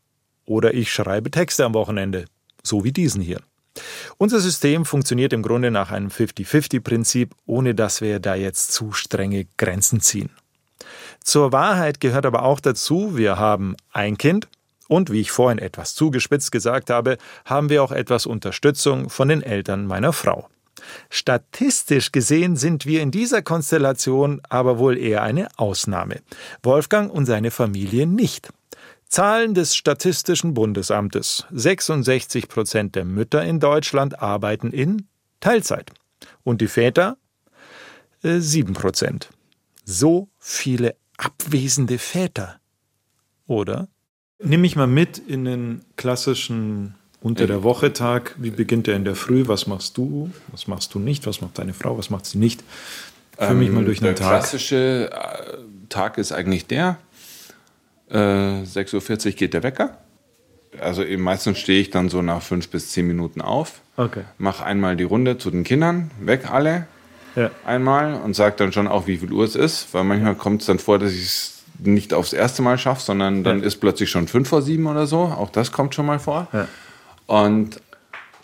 Oder 0.44 0.74
ich 0.74 0.92
schreibe 0.92 1.30
Texte 1.30 1.64
am 1.64 1.74
Wochenende. 1.74 2.24
So 2.64 2.82
wie 2.82 2.90
diesen 2.90 3.22
hier. 3.22 3.40
Unser 4.18 4.40
System 4.40 4.84
funktioniert 4.84 5.32
im 5.32 5.42
Grunde 5.42 5.70
nach 5.70 5.92
einem 5.92 6.08
50-50-Prinzip, 6.08 7.36
ohne 7.46 7.76
dass 7.76 8.00
wir 8.00 8.18
da 8.18 8.34
jetzt 8.34 8.72
zu 8.72 8.90
strenge 8.90 9.46
Grenzen 9.56 10.00
ziehen. 10.00 10.30
Zur 11.22 11.52
Wahrheit 11.52 12.00
gehört 12.00 12.26
aber 12.26 12.42
auch 12.42 12.60
dazu, 12.60 13.16
wir 13.16 13.38
haben 13.38 13.76
ein 13.92 14.18
Kind 14.18 14.48
und, 14.88 15.10
wie 15.10 15.20
ich 15.20 15.30
vorhin 15.30 15.58
etwas 15.58 15.94
zugespitzt 15.94 16.50
gesagt 16.50 16.90
habe, 16.90 17.16
haben 17.44 17.68
wir 17.68 17.82
auch 17.82 17.92
etwas 17.92 18.26
Unterstützung 18.26 19.08
von 19.08 19.28
den 19.28 19.42
Eltern 19.42 19.86
meiner 19.86 20.12
Frau. 20.12 20.48
Statistisch 21.10 22.10
gesehen 22.10 22.56
sind 22.56 22.86
wir 22.86 23.02
in 23.02 23.10
dieser 23.10 23.42
Konstellation 23.42 24.40
aber 24.48 24.78
wohl 24.78 24.98
eher 24.98 25.22
eine 25.22 25.48
Ausnahme. 25.56 26.20
Wolfgang 26.62 27.12
und 27.12 27.26
seine 27.26 27.50
Familie 27.50 28.06
nicht. 28.06 28.50
Zahlen 29.08 29.54
des 29.54 29.76
Statistischen 29.76 30.54
Bundesamtes. 30.54 31.44
66 31.52 32.48
Prozent 32.48 32.94
der 32.94 33.04
Mütter 33.04 33.44
in 33.44 33.60
Deutschland 33.60 34.22
arbeiten 34.22 34.72
in 34.72 35.06
Teilzeit. 35.40 35.90
Und 36.44 36.60
die 36.60 36.68
Väter? 36.68 37.16
Äh, 38.22 38.38
7 38.38 38.72
Prozent. 38.72 39.30
So 39.84 40.28
viele 40.38 40.96
abwesende 41.24 41.98
Väter. 41.98 42.58
Oder? 43.46 43.88
Nimm 44.42 44.62
mich 44.62 44.76
mal 44.76 44.86
mit 44.86 45.18
in 45.18 45.44
den 45.44 45.82
klassischen 45.96 46.94
unter 47.20 47.46
der 47.46 47.62
Woche 47.62 47.92
Tag. 47.92 48.34
Wie 48.38 48.50
beginnt 48.50 48.86
der 48.86 48.96
in 48.96 49.04
der 49.04 49.14
Früh? 49.14 49.46
Was 49.46 49.66
machst 49.66 49.96
du? 49.98 50.30
Was 50.52 50.66
machst 50.66 50.94
du 50.94 50.98
nicht? 50.98 51.26
Was 51.26 51.40
macht 51.42 51.58
deine 51.58 51.74
Frau? 51.74 51.98
Was 51.98 52.08
macht 52.10 52.24
sie 52.26 52.38
nicht? 52.38 52.64
Führ 53.38 53.50
mich 53.52 53.70
mal 53.70 53.84
durch 53.84 54.00
der 54.00 54.12
den 54.12 54.16
Tag. 54.16 54.28
klassische 54.28 55.10
äh, 55.12 55.58
Tag 55.88 56.16
ist 56.18 56.32
eigentlich 56.32 56.66
der. 56.66 56.98
Äh, 58.08 58.16
6.40 58.16 59.26
Uhr 59.26 59.32
geht 59.32 59.54
der 59.54 59.62
Wecker. 59.62 59.98
Also 60.80 61.02
eben 61.04 61.22
meistens 61.22 61.58
stehe 61.58 61.80
ich 61.80 61.90
dann 61.90 62.08
so 62.08 62.22
nach 62.22 62.42
fünf 62.42 62.68
bis 62.68 62.90
zehn 62.92 63.06
Minuten 63.06 63.40
auf, 63.40 63.80
Okay. 63.96 64.22
mache 64.38 64.64
einmal 64.64 64.96
die 64.96 65.04
Runde 65.04 65.36
zu 65.36 65.50
den 65.50 65.64
Kindern, 65.64 66.10
weg 66.20 66.50
alle 66.50 66.86
Ja. 67.36 67.50
einmal 67.64 68.14
und 68.22 68.34
sage 68.34 68.54
dann 68.58 68.72
schon 68.72 68.88
auch, 68.88 69.06
wie 69.06 69.18
viel 69.18 69.32
Uhr 69.32 69.44
es 69.44 69.54
ist, 69.56 69.88
weil 69.92 70.04
manchmal 70.04 70.34
kommt 70.34 70.60
es 70.62 70.66
dann 70.66 70.78
vor, 70.78 70.98
dass 70.98 71.12
ich 71.12 71.24
es 71.24 71.62
nicht 71.82 72.12
aufs 72.12 72.32
erste 72.32 72.62
Mal 72.62 72.76
schaffe, 72.78 73.02
sondern 73.02 73.42
dann 73.44 73.60
Ja. 73.60 73.66
ist 73.66 73.76
plötzlich 73.76 74.10
schon 74.10 74.28
fünf 74.28 74.48
vor 74.48 74.62
sieben 74.62 74.86
oder 74.86 75.06
so. 75.06 75.18
Auch 75.20 75.50
das 75.50 75.72
kommt 75.72 75.94
schon 75.94 76.06
mal 76.06 76.18
vor. 76.18 76.48
Ja. 76.52 76.68
Und 77.26 77.80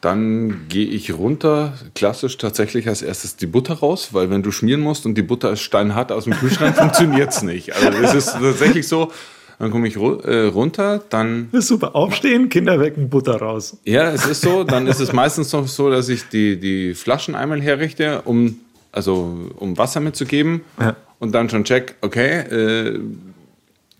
dann 0.01 0.67
gehe 0.69 0.87
ich 0.87 1.13
runter, 1.15 1.73
klassisch 1.95 2.37
tatsächlich 2.39 2.87
als 2.89 3.03
erstes 3.03 3.37
die 3.37 3.47
Butter 3.47 3.75
raus, 3.75 4.11
weil 4.13 4.31
wenn 4.31 4.43
du 4.43 4.53
schmieren 4.53 4.81
musst 4.81 5.07
und 5.07 5.15
die 5.17 5.23
Butter 5.23 5.51
ist 5.53 5.63
steinhart 5.63 6.13
aus 6.13 6.25
dem 6.25 6.35
Kühlschrank, 6.35 6.77
funktioniert 6.79 7.31
es 7.31 7.43
nicht. 7.43 7.75
Also 7.75 7.89
es 8.03 8.15
ist 8.15 8.33
tatsächlich 8.41 8.87
so, 8.87 9.11
dann 9.59 9.71
komme 9.71 9.89
ich 9.89 9.97
äh, 9.97 10.47
runter, 10.49 11.03
dann, 11.09 11.49
Das 11.51 11.61
ist 11.65 11.69
super. 11.69 11.97
Aufstehen, 11.97 12.51
Kinder 12.51 12.79
wecken, 12.79 13.09
Butter 13.09 13.37
raus. 13.37 13.79
ja, 13.85 14.11
es 14.13 14.27
ist 14.27 14.43
so, 14.43 14.65
dann 14.65 14.87
ist 14.87 15.01
es 15.01 15.13
meistens 15.15 15.51
noch 15.53 15.67
so, 15.67 15.91
dass 15.91 16.09
ich 16.11 16.29
die, 16.29 16.61
die 16.61 16.95
Flaschen 16.95 17.35
einmal 17.35 17.61
herrichte, 17.63 18.21
um, 18.27 18.61
also, 18.97 19.51
um 19.57 19.77
Wasser 19.77 20.01
mitzugeben 20.01 20.63
Ja. 20.81 20.97
und 21.19 21.33
dann 21.33 21.51
schon 21.51 21.65
check, 21.65 21.97
okay, 22.01 22.39
äh, 22.41 23.01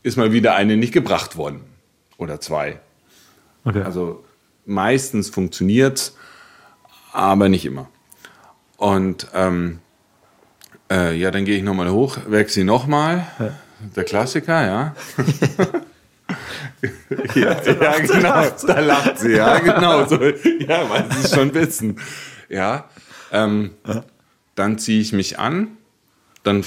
ist 0.03 0.17
mal 0.17 0.33
wieder 0.33 0.55
eine 0.55 0.77
nicht 0.77 0.93
gebracht 0.95 1.37
worden 1.37 1.61
oder 2.17 2.41
zwei. 2.41 2.81
Okay. 3.65 3.83
Also 3.83 4.25
meistens 4.65 5.29
funktioniert 5.29 6.13
aber 7.13 7.49
nicht 7.49 7.67
immer. 7.67 7.89
Und 8.79 9.27
ähm, 9.35 9.81
äh, 10.91 11.15
ja, 11.17 11.31
dann 11.31 11.45
gehe 11.45 11.57
ich 11.59 11.63
nochmal 11.63 11.91
hoch, 11.91 12.19
weck 12.29 12.49
sie 12.51 12.65
nochmal. 12.65 13.27
Der 13.97 14.05
Klassiker, 14.05 14.65
ja. 14.67 14.95
ja, 17.35 17.63
ja, 17.63 17.99
genau. 17.99 18.45
Da 18.67 18.81
lacht 18.81 19.19
sie, 19.19 19.33
ja, 19.33 19.59
genau. 19.59 20.07
So, 20.07 20.23
ja, 20.23 20.89
weil 20.89 21.11
sie 21.13 21.21
es 21.25 21.35
schon 21.35 21.53
wissen. 21.55 22.01
Ja. 22.49 22.89
Ähm, 23.33 23.73
dann 24.57 24.79
ziehe 24.79 25.01
ich 25.01 25.13
mich 25.13 25.39
an. 25.39 25.69
Dann 26.43 26.65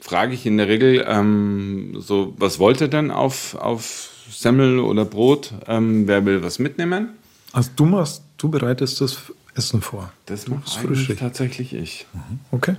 frage 0.00 0.34
ich 0.34 0.46
in 0.46 0.56
der 0.56 0.68
Regel, 0.68 1.04
ähm, 1.08 1.96
so, 1.98 2.34
was 2.36 2.58
wollt 2.58 2.80
ihr 2.80 2.88
denn 2.88 3.10
auf, 3.10 3.54
auf 3.56 4.10
Semmel 4.30 4.78
oder 4.78 5.04
Brot? 5.04 5.52
Ähm, 5.66 6.06
wer 6.06 6.24
will 6.24 6.42
was 6.42 6.58
mitnehmen? 6.58 7.10
Also 7.52 7.70
du 7.74 7.84
machst, 7.84 8.22
du 8.38 8.48
bereitest 8.48 9.00
das 9.00 9.18
Essen 9.54 9.82
vor. 9.82 10.12
Das 10.26 10.46
eigentlich 10.46 10.74
Frühstück. 10.74 11.18
tatsächlich 11.18 11.74
ich. 11.74 12.06
Okay. 12.50 12.76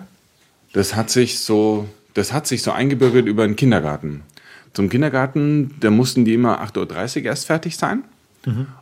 Das 0.73 0.95
hat 0.95 1.09
sich 1.09 1.39
so, 1.39 1.87
das 2.13 2.33
hat 2.33 2.47
sich 2.47 2.63
so 2.63 2.71
eingebürgert 2.71 3.27
über 3.27 3.45
den 3.45 3.55
Kindergarten. 3.55 4.23
Zum 4.73 4.89
Kindergarten, 4.89 5.75
da 5.79 5.91
mussten 5.91 6.25
die 6.25 6.33
immer 6.33 6.63
8.30 6.63 7.19
Uhr 7.19 7.25
erst 7.25 7.45
fertig 7.45 7.77
sein. 7.77 8.03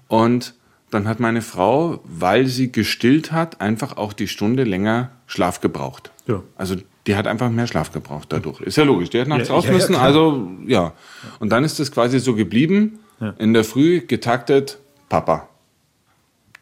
Und 0.08 0.54
dann 0.92 1.08
hat 1.08 1.20
meine 1.20 1.42
Frau, 1.42 2.02
weil 2.04 2.46
sie 2.48 2.72
gestillt 2.72 3.32
hat, 3.32 3.62
einfach 3.62 3.98
auch 3.98 4.14
die 4.14 4.28
Stunde 4.28 4.64
länger 4.64 5.10
Schlaf 5.26 5.62
gebraucht. 5.62 6.12
Ja. 6.28 6.44
Also 6.56 6.76
die 7.08 7.16
hat 7.16 7.26
einfach 7.28 7.50
mehr 7.50 7.66
Schlaf 7.66 7.92
gebraucht 7.92 8.28
dadurch. 8.30 8.62
Ist 8.62 8.78
ja 8.78 8.84
logisch, 8.84 9.10
die 9.10 9.20
hat 9.20 9.28
nachts 9.28 9.48
Ja, 9.48 9.56
raus 9.56 9.64
ja, 9.64 9.72
ja, 9.72 9.76
müssen, 9.78 9.94
klar. 9.94 10.04
also 10.06 10.48
ja. 10.68 10.94
Und 11.40 11.50
dann 11.50 11.64
ist 11.64 11.80
es 11.80 11.92
quasi 11.92 12.20
so 12.20 12.36
geblieben, 12.36 13.00
in 13.38 13.54
der 13.54 13.64
Früh 13.64 14.02
getaktet, 14.02 14.80
Papa. 15.08 15.48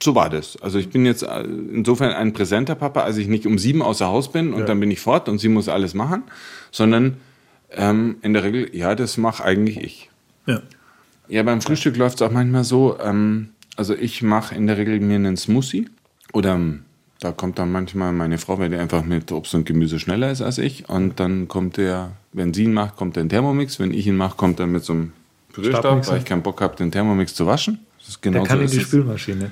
So 0.01 0.15
war 0.15 0.29
das. 0.29 0.61
Also 0.61 0.77
ich 0.77 0.89
bin 0.89 1.05
jetzt 1.05 1.23
äh, 1.23 1.41
insofern 1.41 2.11
ein 2.11 2.33
präsenter 2.33 2.75
Papa, 2.75 3.01
als 3.01 3.17
ich 3.17 3.27
nicht 3.27 3.45
um 3.45 3.57
sieben 3.57 3.81
außer 3.81 4.07
Haus 4.07 4.31
bin 4.31 4.53
und 4.53 4.67
dann 4.69 4.79
bin 4.79 4.91
ich 4.91 4.99
fort 4.99 5.27
und 5.29 5.39
sie 5.39 5.49
muss 5.49 5.67
alles 5.69 5.93
machen, 5.93 6.23
sondern 6.71 7.17
ähm, 7.71 8.17
in 8.21 8.33
der 8.33 8.43
Regel, 8.43 8.69
ja, 8.75 8.95
das 8.95 9.17
mache 9.17 9.43
eigentlich 9.43 9.77
ich. 9.77 10.09
Ja. 10.45 10.61
Ja, 11.27 11.43
beim 11.43 11.61
Frühstück 11.61 11.95
läuft 11.97 12.15
es 12.15 12.21
auch 12.27 12.31
manchmal 12.31 12.63
so, 12.63 12.97
ähm, 12.99 13.49
also 13.79 13.95
ich 13.95 14.21
mache 14.21 14.53
in 14.55 14.67
der 14.67 14.77
Regel 14.77 14.99
mir 14.99 15.15
einen 15.15 15.37
Smoothie 15.37 15.87
oder 16.33 16.55
ähm, 16.55 16.83
da 17.21 17.31
kommt 17.31 17.59
dann 17.59 17.71
manchmal 17.71 18.11
meine 18.11 18.37
Frau, 18.37 18.59
weil 18.59 18.69
die 18.69 18.75
einfach 18.75 19.03
mit 19.05 19.31
Obst 19.31 19.55
und 19.55 19.65
Gemüse 19.65 19.99
schneller 19.99 20.29
ist 20.31 20.41
als 20.41 20.57
ich 20.57 20.89
und 20.89 21.19
dann 21.21 21.47
kommt 21.47 21.77
der, 21.77 22.11
wenn 22.33 22.53
sie 22.53 22.65
ihn 22.65 22.73
macht, 22.73 22.97
kommt 22.97 23.15
der 23.15 23.23
in 23.23 23.29
Thermomix, 23.29 23.79
wenn 23.79 23.93
ich 23.93 24.05
ihn 24.05 24.17
mache, 24.17 24.35
kommt 24.35 24.59
er 24.59 24.67
mit 24.67 24.83
so 24.83 24.91
einem 24.91 25.13
Pürierstab, 25.53 26.05
weil 26.07 26.17
ich 26.17 26.25
keinen 26.25 26.43
Bock 26.43 26.59
habe, 26.61 26.75
den 26.75 26.91
Thermomix 26.91 27.33
zu 27.33 27.47
waschen. 27.47 27.79
Das 27.99 28.09
ist 28.09 28.25
Der 28.25 28.33
genau 28.33 28.43
kann 28.43 28.57
so 28.59 28.65
in 28.65 28.69
die. 28.69 28.79
Spülmaschine. 28.81 29.51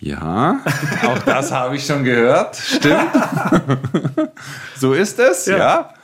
Ja, 0.00 0.60
auch 1.06 1.18
das 1.20 1.50
habe 1.50 1.76
ich 1.76 1.86
schon 1.86 2.04
gehört. 2.04 2.56
Stimmt. 2.56 3.08
so 4.76 4.92
ist 4.92 5.18
es, 5.18 5.46
ja. 5.46 5.56
Ja. 5.56 5.94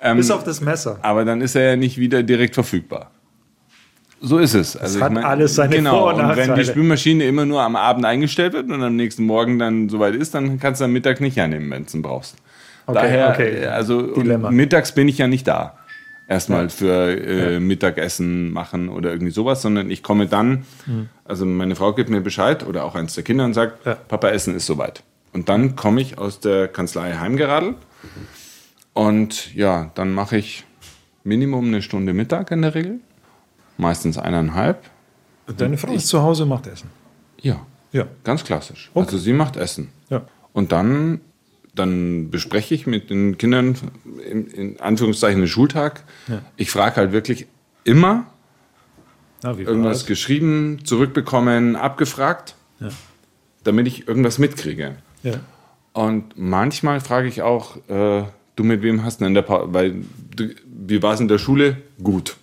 Ähm, 0.00 0.16
Bis 0.16 0.30
auf 0.30 0.44
das 0.44 0.60
Messer. 0.60 1.00
aber 1.02 1.24
dann 1.24 1.40
ist 1.40 1.56
er 1.56 1.70
ja 1.70 1.76
nicht 1.76 1.98
wieder 1.98 2.22
direkt 2.22 2.54
verfügbar. 2.54 3.10
So 4.20 4.38
ist 4.38 4.54
es. 4.54 4.76
Also 4.76 5.00
hat 5.00 5.10
ich 5.10 5.14
mein, 5.14 5.24
alles 5.24 5.54
seine 5.54 5.76
genau. 5.76 6.00
Vor- 6.00 6.14
und 6.14 6.20
und 6.20 6.28
wenn 6.28 6.34
die 6.34 6.48
Nachteile. 6.48 6.64
Spülmaschine 6.64 7.24
immer 7.24 7.46
nur 7.46 7.62
am 7.62 7.74
Abend 7.74 8.04
eingestellt 8.04 8.52
wird 8.52 8.70
und 8.70 8.82
am 8.82 8.94
nächsten 8.96 9.24
Morgen 9.24 9.58
dann 9.58 9.88
soweit 9.88 10.14
ist, 10.14 10.34
dann 10.34 10.60
kannst 10.60 10.80
du 10.80 10.84
am 10.84 10.92
Mittag 10.92 11.20
nicht 11.20 11.36
hernehmen, 11.36 11.70
wenn 11.70 11.86
du 11.86 11.96
ihn 11.96 12.02
brauchst. 12.02 12.36
Okay, 12.86 12.98
Daher, 13.00 13.30
okay. 13.30 13.62
äh, 13.62 13.66
also 13.66 14.00
mittags 14.50 14.92
bin 14.92 15.08
ich 15.08 15.18
ja 15.18 15.26
nicht 15.26 15.46
da. 15.46 15.76
Erstmal 16.28 16.68
für 16.68 17.16
äh, 17.16 17.58
Mittagessen 17.60 18.52
machen 18.52 18.88
oder 18.88 19.10
irgendwie 19.10 19.32
sowas, 19.32 19.62
sondern 19.62 19.90
ich 19.90 20.02
komme 20.04 20.26
dann, 20.26 20.64
also 21.24 21.44
meine 21.44 21.74
Frau 21.74 21.92
gibt 21.92 22.08
mir 22.08 22.20
Bescheid 22.20 22.64
oder 22.64 22.84
auch 22.84 22.94
eins 22.94 23.14
der 23.14 23.24
Kinder 23.24 23.44
und 23.44 23.54
sagt, 23.54 23.84
Ja. 23.84 23.94
Papa, 23.94 24.28
Essen 24.28 24.54
ist 24.54 24.66
soweit. 24.66 25.02
Und 25.32 25.48
dann 25.48 25.74
komme 25.74 26.00
ich 26.00 26.18
aus 26.18 26.38
der 26.38 26.68
Kanzlei 26.68 27.14
heimgeradelt 27.14 27.74
und 28.92 29.54
ja, 29.54 29.90
dann 29.94 30.12
mache 30.12 30.36
ich 30.36 30.64
Minimum 31.24 31.66
eine 31.66 31.82
Stunde 31.82 32.12
Mittag 32.12 32.50
in 32.50 32.62
der 32.62 32.74
Regel, 32.74 33.00
meistens 33.80 34.18
eineinhalb. 34.18 34.82
Deine 35.56 35.76
Frau 35.78 35.92
ist 35.92 36.06
zu 36.06 36.22
Hause, 36.22 36.46
macht 36.46 36.66
Essen. 36.66 36.90
Ja, 37.40 37.66
Ja. 37.92 38.06
ganz 38.22 38.44
klassisch. 38.44 38.90
Okay. 38.94 39.06
Also 39.06 39.18
sie 39.18 39.32
macht 39.32 39.56
Essen. 39.56 39.88
Ja. 40.10 40.22
Und 40.52 40.70
dann, 40.72 41.20
dann 41.74 42.30
bespreche 42.30 42.74
ich 42.74 42.86
mit 42.86 43.10
den 43.10 43.36
Kindern 43.38 43.76
in, 44.30 44.46
in 44.46 44.80
Anführungszeichen 44.80 45.40
den 45.40 45.48
Schultag. 45.48 46.04
Ich 46.56 46.70
frage 46.70 46.96
halt 46.96 47.12
wirklich 47.12 47.46
immer 47.84 48.26
Na, 49.42 49.52
irgendwas 49.54 50.06
geschrieben, 50.06 50.80
zurückbekommen, 50.84 51.74
abgefragt, 51.76 52.54
damit 53.64 53.86
ich 53.88 54.06
irgendwas 54.06 54.38
mitkriege. 54.38 54.96
Ja. 55.22 55.34
Und 55.92 56.34
manchmal 56.36 57.00
frage 57.00 57.26
ich 57.26 57.42
auch, 57.42 57.76
äh, 57.88 58.24
du 58.56 58.64
mit 58.64 58.82
wem 58.82 59.02
hast 59.04 59.20
du 59.20 59.24
denn 59.24 59.30
in 59.30 59.34
der 59.34 59.42
Pause, 59.42 59.72
weil 59.72 60.04
du, 60.36 60.50
wie 60.66 61.02
war 61.02 61.14
es 61.14 61.20
in 61.20 61.26
der 61.28 61.38
Schule? 61.38 61.78
Gut. 62.02 62.36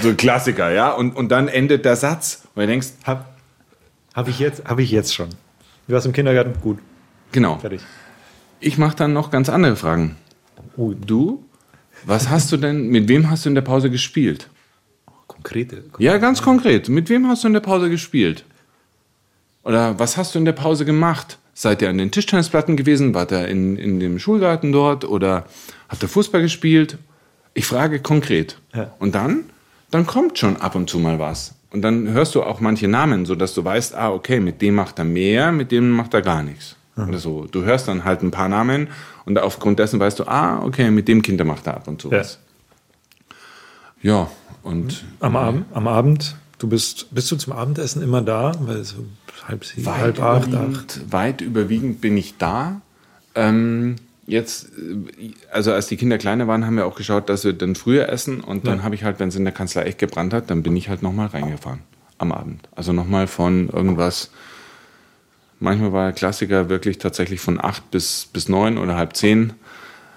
So 0.00 0.08
ein 0.08 0.16
Klassiker, 0.16 0.70
ja. 0.72 0.90
Und, 0.92 1.14
und 1.16 1.28
dann 1.28 1.48
endet 1.48 1.84
der 1.84 1.96
Satz, 1.96 2.44
weil 2.54 2.66
du 2.66 2.72
denkst, 2.72 2.88
Habe 3.04 3.24
hab 4.14 4.28
ich, 4.28 4.38
jetzt- 4.38 4.64
hab 4.64 4.78
ich 4.78 4.90
jetzt 4.90 5.14
schon. 5.14 5.28
Wie 5.86 5.92
war's 5.92 6.06
im 6.06 6.12
Kindergarten? 6.12 6.54
Gut, 6.60 6.78
genau. 7.32 7.58
fertig. 7.58 7.80
Ich 8.60 8.78
mache 8.78 8.96
dann 8.96 9.12
noch 9.12 9.30
ganz 9.30 9.48
andere 9.48 9.76
Fragen. 9.76 10.16
Oh, 10.76 10.92
Du, 10.94 11.44
was 12.06 12.28
hast 12.30 12.50
du 12.52 12.56
denn, 12.56 12.88
mit 12.88 13.08
wem 13.08 13.28
hast 13.30 13.44
du 13.44 13.48
in 13.48 13.54
der 13.54 13.62
Pause 13.62 13.90
gespielt? 13.90 14.48
konkrete. 15.26 15.82
Ja, 15.98 16.18
ganz 16.18 16.40
konkret. 16.42 16.88
Mit 16.88 17.08
wem 17.08 17.26
hast 17.26 17.42
du 17.42 17.48
in 17.48 17.54
der 17.54 17.60
Pause 17.60 17.90
gespielt? 17.90 18.44
Oder 19.64 19.98
was 19.98 20.16
hast 20.16 20.34
du 20.34 20.38
in 20.38 20.44
der 20.44 20.52
Pause 20.52 20.84
gemacht? 20.84 21.38
Seid 21.54 21.82
ihr 21.82 21.88
an 21.90 21.98
den 21.98 22.10
Tischtennisplatten 22.12 22.76
gewesen? 22.76 23.12
Wart 23.14 23.32
ihr 23.32 23.48
in, 23.48 23.76
in 23.76 23.98
dem 23.98 24.18
Schulgarten 24.20 24.72
dort? 24.72 25.04
Oder 25.04 25.46
habt 25.88 26.02
ihr 26.02 26.08
Fußball 26.08 26.42
gespielt? 26.42 26.96
Ich 27.54 27.66
frage 27.66 27.98
konkret. 28.00 28.58
Ja. 28.74 28.92
Und 29.00 29.14
dann, 29.16 29.44
dann 29.94 30.06
kommt 30.06 30.38
schon 30.38 30.56
ab 30.56 30.74
und 30.74 30.90
zu 30.90 30.98
mal 30.98 31.18
was. 31.18 31.54
Und 31.70 31.82
dann 31.82 32.08
hörst 32.08 32.34
du 32.34 32.42
auch 32.42 32.60
manche 32.60 32.88
Namen, 32.88 33.24
sodass 33.24 33.54
du 33.54 33.64
weißt, 33.64 33.94
ah, 33.94 34.10
okay, 34.10 34.40
mit 34.40 34.60
dem 34.60 34.74
macht 34.74 34.98
er 34.98 35.04
mehr, 35.04 35.52
mit 35.52 35.72
dem 35.72 35.90
macht 35.90 36.12
er 36.14 36.22
gar 36.22 36.42
nichts. 36.42 36.76
Oder 36.96 37.18
so. 37.18 37.46
Du 37.50 37.62
hörst 37.62 37.88
dann 37.88 38.04
halt 38.04 38.22
ein 38.22 38.30
paar 38.30 38.48
Namen 38.48 38.88
und 39.24 39.38
aufgrund 39.38 39.78
dessen 39.78 39.98
weißt 39.98 40.18
du, 40.18 40.24
ah, 40.28 40.62
okay, 40.62 40.90
mit 40.90 41.08
dem 41.08 41.22
Kinder 41.22 41.44
macht 41.44 41.66
er 41.66 41.74
ab 41.74 41.88
und 41.88 42.02
sowas. 42.02 42.38
Ja, 44.02 44.28
und 44.62 45.04
Am, 45.20 45.36
Abend, 45.36 45.64
am 45.72 45.88
Abend, 45.88 46.36
du 46.58 46.68
bist, 46.68 47.14
bist 47.14 47.30
du 47.30 47.36
zum 47.36 47.54
Abendessen 47.54 48.02
immer 48.02 48.20
da? 48.20 48.52
Weil 48.60 48.84
so 48.84 49.06
halb 49.48 49.64
sieben, 49.64 49.86
halb 49.86 50.20
acht, 50.20 50.54
acht. 50.54 51.00
weit 51.10 51.40
überwiegend 51.40 52.00
bin 52.00 52.16
ich 52.16 52.36
da. 52.36 52.80
Ähm, 53.34 53.96
jetzt, 54.26 54.68
äh, 54.78 55.30
also 55.50 55.72
als 55.72 55.86
die 55.88 55.96
Kinder 55.96 56.18
kleiner 56.18 56.46
waren, 56.46 56.64
haben 56.66 56.76
wir 56.76 56.86
auch 56.86 56.94
geschaut, 56.94 57.28
dass 57.28 57.44
wir 57.44 57.52
dann 57.52 57.74
früher 57.74 58.08
essen 58.08 58.40
und 58.40 58.66
dann 58.66 58.78
Ja. 58.78 58.84
habe 58.84 58.94
ich 58.94 59.04
halt, 59.04 59.18
wenn 59.20 59.28
es 59.28 59.36
in 59.36 59.44
der 59.44 59.52
Kanzlei 59.52 59.82
echt 59.82 59.98
gebrannt 59.98 60.32
hat, 60.32 60.50
dann 60.50 60.62
bin 60.62 60.76
ich 60.76 60.88
halt 60.88 61.02
nochmal 61.02 61.28
reingefahren 61.28 61.80
am 62.18 62.32
Abend. 62.32 62.68
Also 62.76 62.92
nochmal 62.92 63.26
von 63.26 63.68
irgendwas, 63.68 64.30
manchmal 65.60 65.92
war 65.92 66.04
der 66.06 66.12
Klassiker 66.12 66.68
wirklich 66.68 66.98
tatsächlich 66.98 67.40
von 67.40 67.60
acht 67.62 67.90
bis, 67.90 68.28
bis 68.32 68.48
neun 68.48 68.78
oder 68.78 68.96
halb 68.96 69.16
zehn. 69.16 69.54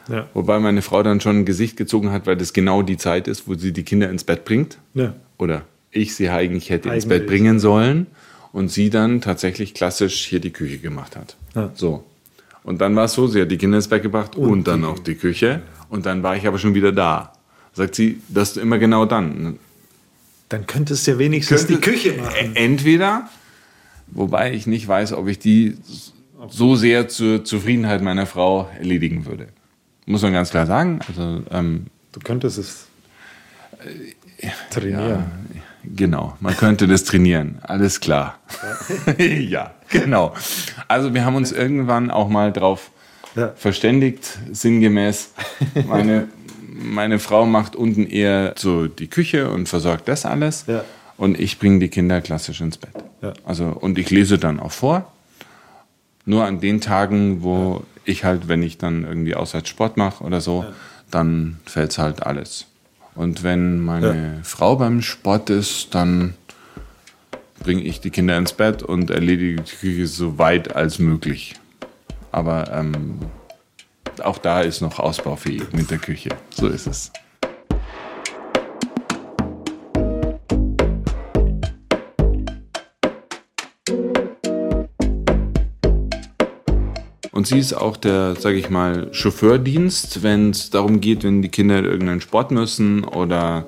Ja. 0.08 0.28
Wobei 0.36 0.60
meine 0.60 0.84
Frau 0.84 1.02
dann 1.02 1.20
schon 1.20 1.40
ein 1.40 1.46
Gesicht 1.46 1.78
gezogen 1.78 2.12
hat, 2.12 2.28
weil 2.28 2.36
das 2.38 2.54
genau 2.54 2.84
die 2.84 2.98
Zeit 2.98 3.28
ist, 3.28 3.48
wo 3.48 3.56
sie 3.56 3.74
die 3.74 3.82
Kinder 3.84 4.08
ins 4.10 4.24
Bett 4.24 4.46
bringt. 4.46 4.78
Ja. 4.94 5.16
Oder 5.40 5.64
ich 5.90 6.16
sie 6.16 6.30
eigentlich 6.30 6.70
hätte 6.70 6.90
ins 6.90 7.06
Eigentlich. 7.06 7.20
Bett 7.22 7.28
bringen 7.28 7.60
sollen. 7.60 8.06
Und 8.52 8.70
sie 8.70 8.90
dann 8.90 9.20
tatsächlich 9.20 9.74
klassisch 9.74 10.28
hier 10.28 10.40
die 10.40 10.52
Küche 10.54 10.78
gemacht 10.78 11.18
hat. 11.18 11.36
Ja. 11.56 11.72
So. 11.74 12.06
Und 12.66 12.82
dann 12.82 12.96
war 12.96 13.06
es 13.06 13.14
so, 13.14 13.28
sie 13.28 13.42
hat 13.42 13.52
die 13.52 13.58
Kinder 13.58 13.78
ins 13.78 13.88
Bett 13.88 14.02
gebracht 14.02 14.36
und, 14.36 14.68
dann 14.68 14.84
auch 14.86 14.98
die 14.98 15.14
Küche. 15.14 15.62
Und 15.88 16.08
dann 16.08 16.24
war 16.24 16.36
ich 16.36 16.48
aber 16.48 16.58
schon 16.58 16.74
wieder 16.74 16.92
da. 16.92 17.32
Sagt 17.74 17.94
sie, 17.94 18.22
das 18.28 18.58
immer 18.58 18.80
genau 18.80 19.06
dann. 19.06 19.60
Dann 20.50 20.66
könntest 20.66 21.06
du 21.06 21.12
ja 21.12 21.20
wenigstens 21.20 21.68
die 21.68 21.78
Küche 21.78 22.14
machen. 22.14 22.56
Entweder, 22.56 23.30
wobei 24.08 24.54
ich 24.54 24.66
nicht 24.66 24.88
weiß, 24.88 25.14
ob 25.14 25.28
ich 25.28 25.38
die 25.38 25.78
so 26.50 26.76
sehr 26.76 27.08
zur 27.08 27.46
Zufriedenheit 27.46 28.02
meiner 28.02 28.26
Frau 28.26 28.68
erledigen 28.78 29.28
würde. 29.28 29.48
Muss 30.08 30.24
man 30.24 30.34
ganz 30.34 30.50
klar 30.50 30.66
sagen. 30.66 31.00
Also, 31.08 31.44
ähm, 31.52 31.88
Du 32.14 32.20
könntest 32.22 32.58
es 32.58 32.88
trainieren. 34.72 35.26
Genau, 35.96 36.36
man 36.40 36.56
könnte 36.56 36.88
das 36.88 37.04
trainieren. 37.04 37.60
Alles 37.64 38.00
klar. 38.00 38.40
ja, 39.18 39.72
genau. 39.90 40.34
Also 40.88 41.14
wir 41.14 41.26
haben 41.26 41.36
uns 41.36 41.52
irgendwann 41.52 42.12
auch 42.12 42.30
mal 42.30 42.52
drauf 42.54 42.92
Ja. 43.36 43.52
verständigt, 43.56 44.38
sinngemäß. 44.52 45.34
Meine, 45.88 46.28
meine 46.68 47.20
Frau 47.20 47.46
macht 47.46 47.76
unten 47.76 48.08
eher 48.08 48.54
so 48.58 48.88
die 48.88 49.08
Küche 49.08 49.50
und 49.50 49.68
versorgt 49.70 50.08
das 50.08 50.26
alles. 50.26 50.66
Ja. 50.68 50.84
Und 51.18 51.40
ich 51.40 51.60
bringe 51.60 51.80
die 51.80 51.88
Kinder 51.90 52.20
klassisch 52.22 52.60
ins 52.62 52.78
Bett. 52.78 52.92
Also, 53.46 53.66
und 53.68 53.98
ich 53.98 54.10
lese 54.10 54.38
dann 54.38 54.60
auch 54.60 54.72
vor. 54.72 55.12
Nur 56.26 56.44
an 56.46 56.60
den 56.60 56.82
Tagen, 56.82 57.42
wo 57.44 57.84
ich 58.04 58.24
halt, 58.24 58.48
wenn 58.48 58.62
ich 58.64 58.78
dann 58.78 59.04
irgendwie 59.04 59.36
auswärts 59.36 59.70
Sport 59.70 59.96
mache 59.98 60.24
oder 60.24 60.42
so, 60.42 60.66
dann 61.12 61.60
fällt's 61.66 61.98
halt 61.98 62.24
alles. 62.26 62.66
Und 63.16 63.44
wenn 63.44 63.80
meine 63.80 64.40
Frau 64.44 64.76
beim 64.76 65.02
Sport 65.02 65.50
ist, 65.50 65.96
dann 65.96 66.34
bringe 67.60 67.82
ich 67.82 68.02
die 68.02 68.12
Kinder 68.12 68.38
ins 68.38 68.54
Bett 68.54 68.84
und 68.84 69.10
erledige 69.10 69.62
die 69.62 69.76
Küche 69.76 70.08
so 70.08 70.38
weit 70.38 70.76
als 70.76 71.00
möglich. 71.00 71.56
Aber 72.32 72.72
ähm, 72.74 73.20
auch 74.22 74.38
da 74.38 74.62
ist 74.62 74.82
noch 74.82 75.00
ausbaufähig 75.00 75.72
mit 75.72 75.90
der 75.90 75.98
Küche. 75.98 76.30
So 76.50 76.68
ist 76.68 76.88
es. 76.88 77.12
Und 87.36 87.48
sie 87.48 87.60
ist 87.60 87.74
auch 87.74 87.98
der, 87.98 88.38
sage 88.38 88.56
ich 88.56 88.70
mal, 88.70 89.10
Chauffeurdienst, 89.12 90.24
wenn 90.24 90.52
es 90.52 90.70
darum 90.70 91.02
geht, 91.02 91.26
wenn 91.26 91.42
die 91.42 91.50
Kinder 91.50 91.84
irgendeinen 91.84 92.22
Sport 92.22 92.52
müssen 92.52 93.04
oder 93.04 93.66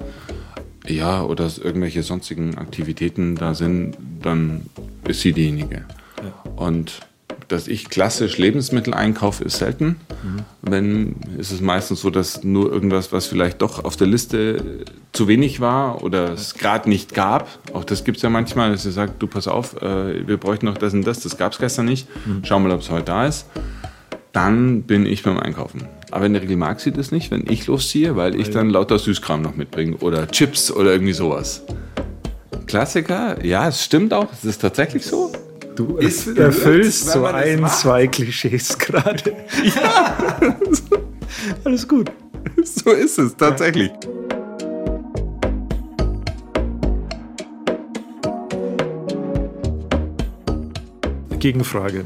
ja, 0.87 1.21
oder 1.21 1.51
irgendwelche 1.61 2.01
sonstigen 2.01 2.57
Aktivitäten 2.57 3.35
da 3.35 3.53
sind, 3.53 3.97
dann 4.21 4.67
ist 5.05 5.19
sie 5.19 5.33
diejenige. 5.33 5.83
Und 6.55 7.01
dass 7.49 7.67
ich 7.67 7.89
klassisch 7.89 8.37
Lebensmittel 8.37 8.93
einkaufe, 8.93 9.43
ist 9.43 9.57
selten. 9.57 9.97
Wenn 10.61 11.17
ist 11.37 11.51
es 11.51 11.59
meistens 11.59 11.99
so, 11.99 12.09
dass 12.09 12.45
nur 12.45 12.71
irgendwas, 12.71 13.11
was 13.11 13.25
vielleicht 13.25 13.61
doch 13.61 13.83
auf 13.83 13.97
der 13.97 14.07
Liste 14.07 14.85
zu 15.17 15.27
wenig 15.27 15.59
war 15.59 16.03
oder 16.03 16.31
es 16.31 16.53
gerade 16.53 16.87
nicht 16.87 17.15
gab. 17.15 17.49
Auch 17.73 17.83
das 17.83 18.03
gibt 18.03 18.17
es 18.17 18.23
ja 18.23 18.29
manchmal, 18.29 18.71
dass 18.71 18.85
ihr 18.85 18.91
sagt, 18.91 19.21
du 19.21 19.25
pass 19.25 19.47
auf, 19.47 19.81
äh, 19.81 20.27
wir 20.27 20.37
bräuchten 20.37 20.67
noch 20.67 20.77
das 20.77 20.93
und 20.93 21.05
das, 21.05 21.21
das 21.21 21.37
gab 21.37 21.53
es 21.53 21.57
gestern 21.57 21.85
nicht. 21.85 22.07
Schau 22.43 22.59
mal, 22.59 22.71
ob 22.71 22.81
es 22.81 22.91
heute 22.91 23.05
da 23.05 23.25
ist. 23.25 23.47
Dann 24.31 24.83
bin 24.83 25.07
ich 25.07 25.23
beim 25.23 25.39
Einkaufen. 25.39 25.87
Aber 26.11 26.27
in 26.27 26.33
der 26.33 26.43
Regel 26.43 26.55
mag 26.55 26.79
sie 26.79 26.91
das 26.91 27.11
nicht, 27.11 27.31
wenn 27.31 27.45
ich 27.49 27.65
losziehe, 27.65 28.15
weil 28.15 28.39
ich 28.39 28.51
dann 28.51 28.69
lauter 28.69 28.99
Süßkram 28.99 29.41
noch 29.41 29.55
mitbringe 29.55 29.97
oder 29.97 30.27
Chips 30.27 30.71
oder 30.71 30.91
irgendwie 30.91 31.13
sowas. 31.13 31.63
Klassiker, 32.67 33.43
ja, 33.43 33.67
es 33.67 33.83
stimmt 33.83 34.13
auch, 34.13 34.31
es 34.31 34.45
ist 34.45 34.61
tatsächlich 34.61 35.05
so. 35.05 35.31
Du 35.75 35.97
Ist 35.97 36.37
erfüllst 36.37 37.09
so 37.09 37.25
ein, 37.25 37.65
zwei 37.67 38.07
Klischees 38.07 38.77
gerade. 38.77 39.35
Alles 41.63 41.87
gut. 41.87 42.11
So 42.63 42.91
ist 42.91 43.19
es 43.19 43.35
tatsächlich. 43.35 43.91
Gegenfrage. 51.47 52.05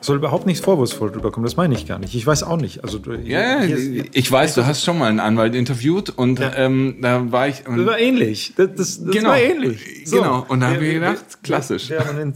Soll 0.00 0.16
überhaupt 0.16 0.46
nichts 0.46 0.64
vorwurfsvoll 0.64 1.10
rüberkommen, 1.10 1.44
das 1.44 1.56
meine 1.56 1.74
ich 1.74 1.86
gar 1.86 2.00
nicht. 2.00 2.16
Ich 2.16 2.26
weiß 2.26 2.42
auch 2.42 2.56
nicht. 2.56 2.82
Also, 2.82 2.98
Ja, 3.22 3.60
hier- 3.60 4.04
ich 4.12 4.32
weiß, 4.32 4.54
du 4.56 4.66
hast 4.66 4.82
schon 4.84 4.98
mal 4.98 5.08
einen 5.08 5.20
Anwalt 5.20 5.54
interviewt 5.54 6.10
und 6.10 6.40
ähm, 6.56 6.96
da 7.00 7.30
war 7.30 7.46
ich. 7.46 7.62
das 7.64 7.86
war 7.86 7.98
ähnlich. 8.00 8.54
Das, 8.56 8.70
das, 8.76 9.04
das 9.04 9.14
Genau. 9.14 9.28
war 9.28 9.38
ähnlich. 9.38 10.04
Genau. 10.10 10.44
Und 10.48 10.58
da 10.60 10.70
haben 10.70 10.80
wir 10.80 10.94
gedacht, 10.94 11.44
klassisch. 11.44 11.86
Der, 11.86 12.02
den 12.14 12.34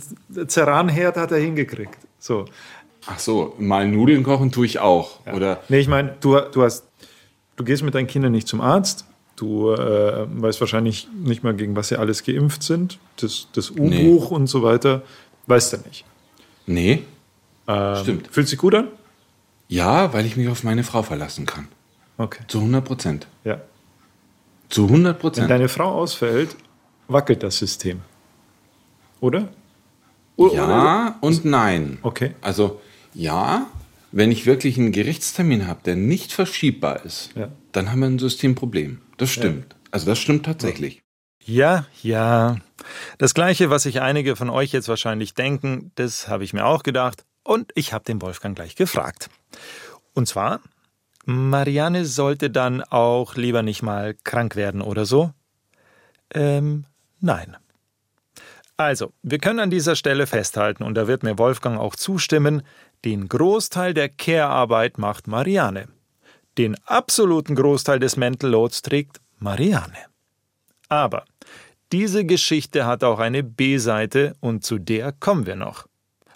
Ceranherd 0.48 1.16
hat 1.16 1.32
er 1.32 1.38
hingekriegt. 1.38 1.98
So. 2.20 2.44
Ach 3.08 3.18
so, 3.18 3.54
mal 3.58 3.88
Nudeln 3.88 4.22
kochen 4.22 4.52
tue 4.52 4.66
ich 4.66 4.78
auch. 4.78 5.18
Oder 5.34 5.60
Nee, 5.68 5.78
ich 5.80 5.88
meine, 5.88 6.14
du, 6.20 6.38
du 6.52 6.62
hast, 6.62 6.84
du 7.56 7.64
gehst 7.64 7.82
mit 7.82 7.94
deinen 7.96 8.06
Kindern 8.06 8.30
nicht 8.30 8.46
zum 8.46 8.60
Arzt. 8.60 9.04
Du 9.34 9.72
äh, 9.72 10.26
weißt 10.40 10.60
wahrscheinlich 10.60 11.08
nicht 11.24 11.42
mal, 11.42 11.54
gegen 11.54 11.74
was 11.74 11.88
sie 11.88 11.96
alles 11.98 12.22
geimpft 12.24 12.62
sind. 12.62 12.98
Das, 13.20 13.48
das 13.54 13.70
U-Buch 13.72 14.30
und 14.30 14.46
so 14.46 14.62
weiter. 14.62 15.02
Weißt 15.48 15.72
du 15.72 15.78
nicht. 15.78 16.04
Nee, 16.66 17.02
Ähm, 17.68 17.96
Stimmt. 18.02 18.28
Fühlt 18.28 18.46
sich 18.48 18.58
gut 18.58 18.74
an? 18.74 18.88
ja, 19.68 20.12
weil 20.12 20.24
ich 20.26 20.36
mich 20.36 20.48
auf 20.48 20.62
meine 20.62 20.84
Frau 20.84 21.02
verlassen 21.02 21.44
kann. 21.46 21.66
Okay. 22.18 22.44
Zu 22.48 22.58
100 22.58 22.84
Prozent. 22.84 23.26
Ja. 23.44 23.60
Zu 24.68 24.84
100 24.84 25.14
Wenn 25.16 25.20
Prozent. 25.20 25.50
deine 25.50 25.68
Frau 25.68 25.90
ausfällt, 25.92 26.56
wackelt 27.08 27.42
das 27.42 27.58
System. 27.58 28.00
Oder? 29.20 29.48
Ja 30.38 31.16
und 31.20 31.44
nein. 31.44 31.98
Okay. 32.02 32.34
Also 32.42 32.80
ja, 33.14 33.66
wenn 34.12 34.30
ich 34.30 34.46
wirklich 34.46 34.78
einen 34.78 34.92
Gerichtstermin 34.92 35.66
habe, 35.66 35.80
der 35.84 35.96
nicht 35.96 36.32
verschiebbar 36.32 37.04
ist, 37.04 37.30
Ja. 37.34 37.48
dann 37.72 37.90
haben 37.90 38.00
wir 38.00 38.06
ein 38.06 38.18
Systemproblem. 38.18 39.00
Das 39.16 39.30
stimmt. 39.30 39.74
Also 39.90 40.06
das 40.06 40.18
stimmt 40.18 40.44
tatsächlich. 40.46 41.00
Ja, 41.46 41.86
ja. 42.02 42.56
Das 43.18 43.32
Gleiche, 43.32 43.70
was 43.70 43.84
sich 43.84 44.00
einige 44.00 44.34
von 44.34 44.50
euch 44.50 44.72
jetzt 44.72 44.88
wahrscheinlich 44.88 45.34
denken, 45.34 45.92
das 45.94 46.26
habe 46.26 46.42
ich 46.42 46.52
mir 46.52 46.66
auch 46.66 46.82
gedacht. 46.82 47.24
Und 47.44 47.70
ich 47.76 47.92
habe 47.92 48.04
den 48.04 48.20
Wolfgang 48.20 48.56
gleich 48.56 48.74
gefragt. 48.74 49.30
Und 50.12 50.26
zwar, 50.26 50.60
Marianne 51.24 52.04
sollte 52.04 52.50
dann 52.50 52.82
auch 52.82 53.36
lieber 53.36 53.62
nicht 53.62 53.82
mal 53.82 54.14
krank 54.24 54.56
werden 54.56 54.82
oder 54.82 55.06
so? 55.06 55.32
Ähm, 56.34 56.84
nein. 57.20 57.56
Also, 58.76 59.12
wir 59.22 59.38
können 59.38 59.60
an 59.60 59.70
dieser 59.70 59.94
Stelle 59.94 60.26
festhalten, 60.26 60.82
und 60.82 60.96
da 60.96 61.06
wird 61.06 61.22
mir 61.22 61.38
Wolfgang 61.38 61.78
auch 61.78 61.94
zustimmen, 61.94 62.62
den 63.04 63.28
Großteil 63.28 63.94
der 63.94 64.08
Care-Arbeit 64.08 64.98
macht 64.98 65.28
Marianne. 65.28 65.86
Den 66.58 66.76
absoluten 66.86 67.54
Großteil 67.54 68.00
des 68.00 68.16
Mental 68.16 68.50
Loads 68.50 68.82
trägt 68.82 69.20
Marianne. 69.38 70.06
Aber 70.88 71.24
diese 71.92 72.24
Geschichte 72.24 72.86
hat 72.86 73.04
auch 73.04 73.18
eine 73.18 73.42
B-Seite 73.42 74.34
und 74.40 74.64
zu 74.64 74.78
der 74.78 75.12
kommen 75.12 75.46
wir 75.46 75.56
noch. 75.56 75.86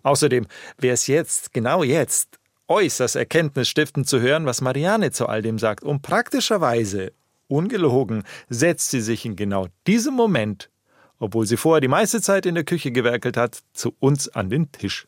Außerdem 0.03 0.47
wäre 0.79 0.95
es 0.95 1.07
jetzt, 1.07 1.53
genau 1.53 1.83
jetzt, 1.83 2.39
äußerst 2.69 3.17
erkenntnisstiftend 3.17 4.09
zu 4.09 4.21
hören, 4.21 4.47
was 4.47 4.61
Marianne 4.61 5.11
zu 5.11 5.27
all 5.27 5.43
dem 5.43 5.59
sagt. 5.59 5.83
Und 5.83 6.03
praktischerweise, 6.03 7.13
ungelogen, 7.49 8.23
setzt 8.49 8.91
sie 8.91 9.01
sich 9.01 9.27
in 9.27 9.37
genau 9.37 9.67
diesem 9.87 10.15
Moment, 10.15 10.71
obwohl 11.19 11.47
sie 11.47 11.57
vorher 11.57 11.81
die 11.81 11.89
meiste 11.89 12.23
Zeit 12.23 12.47
in 12.47 12.55
der 12.55 12.65
Küche 12.65 12.93
gewerkelt 12.93 13.37
hat, 13.37 13.59
zu 13.73 13.95
uns 13.99 14.29
an 14.29 14.51
den 14.51 14.71
Tisch. 14.73 15.07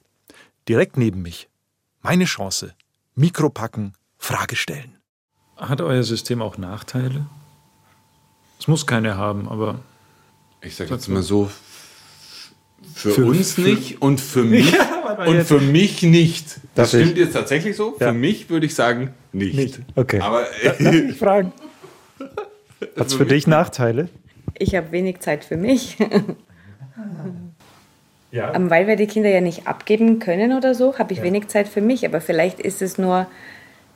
Direkt 0.69 0.97
neben 0.97 1.23
mich. 1.23 1.49
Meine 2.01 2.25
Chance. 2.25 2.75
Mikro 3.15 3.49
packen, 3.49 3.95
Frage 4.19 4.57
stellen. 4.57 4.99
Hat 5.57 5.81
euer 5.81 6.03
System 6.03 6.43
auch 6.43 6.59
Nachteile? 6.59 7.27
Es 8.59 8.67
muss 8.69 8.87
keine 8.87 9.17
haben, 9.17 9.49
aber 9.49 9.81
Ich 10.65 10.77
sage 10.77 10.91
jetzt 10.95 11.09
mal 11.09 11.23
so, 11.23 11.51
für, 12.95 13.11
Für- 13.13 13.25
uns 13.27 13.53
für- 13.55 13.61
nicht 13.63 14.01
und 14.03 14.21
für 14.21 14.45
mich 14.45 14.73
mal 14.73 15.29
und 15.29 15.37
jetzt. 15.37 15.49
für 15.49 15.61
mich 15.61 16.03
nicht. 16.03 16.61
Das 16.75 16.91
Darf 16.93 17.01
ich? 17.01 17.07
stimmt 17.07 17.19
jetzt 17.19 17.33
tatsächlich 17.33 17.77
so. 17.77 17.97
Ja. 17.99 18.09
Für 18.09 18.13
mich 18.13 18.49
würde 18.51 18.67
ich 18.67 18.75
sagen 18.75 19.13
nicht. 19.33 19.55
Nicht. 19.55 19.81
Okay. 19.97 20.21
Aber 20.21 20.47
Darf 20.65 20.81
ich 20.81 21.17
fragen? 21.19 21.53
Hat 22.97 23.07
es 23.07 23.15
für 23.15 23.27
dich 23.27 23.47
Nachteile? 23.47 24.09
Ich 24.59 24.75
habe 24.75 24.93
wenig 24.93 25.21
Zeit 25.21 25.45
für 25.45 25.57
mich, 25.57 25.97
Ja. 28.31 28.55
Ähm, 28.55 28.71
weil 28.71 28.87
wir 28.87 28.97
die 28.97 29.07
Kinder 29.07 29.29
ja 29.29 29.43
nicht 29.43 29.67
abgeben 29.67 30.19
können 30.19 30.57
oder 30.57 30.75
so, 30.75 30.99
habe 30.99 31.13
ich 31.13 31.23
wenig 31.23 31.49
Zeit 31.49 31.69
für 31.69 31.83
mich. 31.83 32.07
Aber 32.07 32.21
vielleicht 32.23 32.61
ist 32.61 32.81
es 32.81 32.97
nur, 32.97 33.27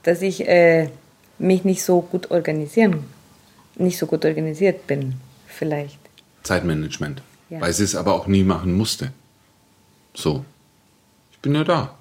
dass 0.03 0.21
ich 0.21 0.47
äh, 0.47 0.91
mich 1.39 1.65
nicht 1.65 1.83
so 1.83 2.03
gut 2.03 2.31
organisieren, 2.31 3.05
nicht 3.77 3.97
so 3.97 4.07
gut 4.07 4.27
organisiert 4.27 4.87
bin, 4.87 5.15
vielleicht. 5.47 5.99
Zeitmanagement. 6.47 7.23
Ja. 7.51 7.61
Weil 7.61 7.73
sie 7.73 7.85
es 7.85 7.95
aber 7.95 8.15
auch 8.15 8.27
nie 8.27 8.43
machen 8.43 8.75
musste. 8.75 9.13
So. 10.15 10.45
Ich 11.33 11.39
bin 11.41 11.55
ja 11.55 11.65
da. 11.65 11.95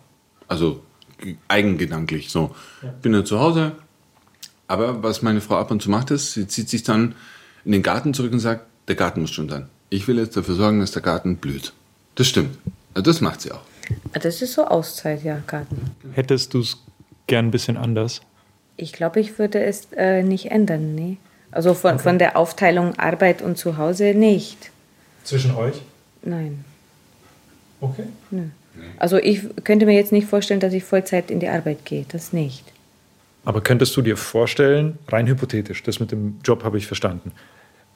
Also 0.48 0.82
ge- 1.20 1.36
eigengedanklich 1.48 2.30
so. 2.30 2.56
Bin 3.02 3.14
ja 3.14 3.24
zu 3.26 3.40
Hause. 3.40 3.74
Aber 4.68 5.04
was 5.04 5.22
meine 5.22 5.42
Frau 5.42 5.58
ab 5.58 5.70
und 5.72 5.82
zu 5.82 5.90
macht, 5.92 6.10
ist, 6.12 6.34
sie 6.34 6.48
zieht 6.48 6.70
sich 6.70 6.84
dann 6.84 7.14
in 7.66 7.72
den 7.72 7.84
Garten 7.84 8.14
zurück 8.14 8.32
und 8.34 8.40
sagt, 8.40 8.66
der 8.88 8.96
Garten 8.96 9.22
muss 9.22 9.32
schon 9.32 9.50
sein. 9.50 9.68
Ich 9.90 10.08
will 10.08 10.18
jetzt 10.18 10.36
dafür 10.36 10.56
sorgen, 10.56 10.80
dass 10.80 10.92
der 10.92 11.02
Garten 11.04 11.38
blüht. 11.38 11.74
Das 12.16 12.28
stimmt. 12.28 12.58
Ja, 12.96 13.02
Das 13.02 13.22
macht 13.22 13.42
sie 13.42 13.52
auch. 13.52 13.62
Ah, 14.14 14.20
Das 14.20 14.42
ist 14.42 14.54
so 14.54 14.66
Auszeit, 14.66 15.24
ja, 15.24 15.40
Garten. 15.46 15.92
Hättest 16.14 16.54
du 16.56 16.62
es 16.62 16.78
gern 17.28 17.48
ein 17.48 17.52
bisschen 17.52 17.78
anders? 17.78 18.22
Ich 18.78 18.92
glaube, 18.94 19.20
ich 19.20 19.38
würde 19.38 19.64
es 19.64 19.88
äh, 19.96 20.24
nicht 20.24 20.48
ändern, 20.52 20.96
nee. 20.96 21.18
Also 21.56 21.74
von, 21.74 22.00
von 22.00 22.20
der 22.20 22.36
Aufteilung 22.36 23.00
Arbeit 23.00 23.41
und 23.41 23.58
Zuhause 23.58 24.13
nicht. 24.13 24.72
Zwischen 25.24 25.56
euch? 25.56 25.82
Nein. 26.22 26.65
Okay. 27.80 28.04
Also 28.98 29.15
ich 29.15 29.39
könnte 29.63 29.86
mir 29.86 29.96
jetzt 29.96 30.12
nicht 30.12 30.28
vorstellen, 30.28 30.60
dass 30.60 30.74
ich 30.74 30.84
Vollzeit 30.84 31.32
in 31.32 31.39
die 31.39 31.48
Arbeit 31.48 31.86
gehe. 31.86 32.06
Das 32.10 32.34
nicht. 32.34 32.65
Aber 33.46 33.62
könntest 33.62 33.96
du 33.96 34.02
dir 34.02 34.18
vorstellen, 34.18 34.98
rein 35.08 35.28
hypothetisch, 35.28 35.82
das 35.84 36.02
mit 36.02 36.12
dem 36.12 36.39
Job 36.44 36.65
habe 36.65 36.78
ich 36.78 36.88
verstanden, 36.88 37.32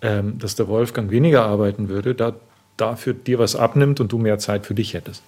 ähm, 0.02 0.40
dass 0.40 0.56
der 0.56 0.70
Wolfgang 0.70 1.12
weniger 1.12 1.44
arbeiten 1.44 1.90
würde, 1.90 2.16
da 2.16 2.36
dafür 2.78 3.14
dir 3.14 3.40
was 3.40 3.58
abnimmt 3.58 4.00
und 4.00 4.10
du 4.10 4.20
mehr 4.20 4.40
Zeit 4.40 4.66
für 4.66 4.74
dich 4.74 4.94
hättest? 4.94 5.22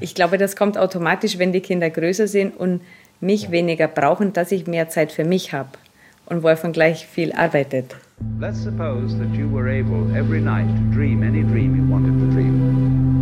Ich 0.00 0.16
glaube, 0.16 0.38
das 0.38 0.56
kommt 0.56 0.76
automatisch, 0.76 1.38
wenn 1.38 1.52
die 1.52 1.60
Kinder 1.60 1.88
größer 1.88 2.26
sind 2.26 2.56
und 2.56 2.80
mich 3.20 3.52
weniger 3.52 3.86
brauchen, 3.86 4.32
dass 4.32 4.50
ich 4.50 4.66
mehr 4.66 4.88
Zeit 4.88 5.12
für 5.12 5.24
mich 5.24 5.52
habe 5.52 5.68
und 6.26 6.42
Wolfgang 6.42 6.72
gleich 6.72 7.06
viel 7.06 7.32
arbeitet. 7.32 7.96
Let's 8.38 8.62
suppose 8.62 9.16
that 9.18 9.34
you 9.34 9.48
were 9.48 9.68
able 9.68 10.14
every 10.16 10.40
night 10.40 10.68
to 10.68 10.82
dream 10.94 11.22
any 11.22 11.42
dream 11.42 11.74
you 11.76 11.84
wanted 11.90 12.18
to 12.18 12.26
dream. 12.32 13.12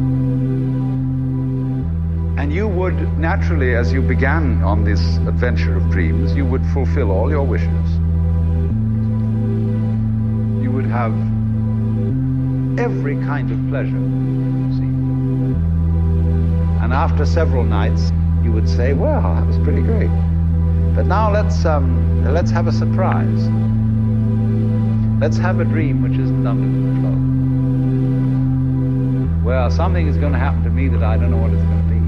And 2.39 2.53
you 2.53 2.69
would 2.69 2.97
naturally, 3.19 3.75
as 3.75 3.93
you 3.93 4.03
began 4.03 4.63
on 4.63 4.85
this 4.85 5.01
adventure 5.27 5.77
of 5.77 5.91
dreams, 5.91 6.35
you 6.35 6.45
would 6.45 6.65
fulfill 6.73 7.11
all 7.11 7.31
your 7.31 7.45
wishes. 7.45 7.91
You 10.63 10.71
would 10.73 10.87
have 10.87 11.13
every 12.79 13.17
kind 13.27 13.51
of 13.51 13.59
pleasure, 13.69 13.91
you 13.91 14.73
see. 14.77 14.91
And 16.83 16.93
after 16.93 17.25
several 17.27 17.65
nights, 17.65 18.11
you 18.43 18.53
would 18.53 18.69
say, 18.69 18.95
well, 18.95 19.35
that 19.35 19.47
was 19.47 19.59
pretty 19.59 19.83
great. 19.83 20.11
But 21.01 21.07
now 21.07 21.33
let's, 21.33 21.65
um, 21.65 22.23
let's 22.31 22.51
have 22.51 22.67
a 22.67 22.73
surprise. 22.73 23.49
Let's 25.19 25.39
have 25.39 25.59
a 25.59 25.65
dream 25.65 26.03
which 26.03 26.13
isn't 26.13 26.47
under 26.47 26.69
control. 26.69 27.17
Well, 29.43 29.71
something 29.71 30.07
is 30.09 30.19
going 30.19 30.35
to 30.35 30.39
happen 30.39 30.63
to 30.63 30.69
me 30.69 30.89
that 30.89 31.03
I 31.03 31.17
don't 31.17 31.31
know 31.31 31.39
what 31.39 31.53
it's 31.53 31.63
going 31.63 31.83
to 31.89 31.89
be. 31.89 32.01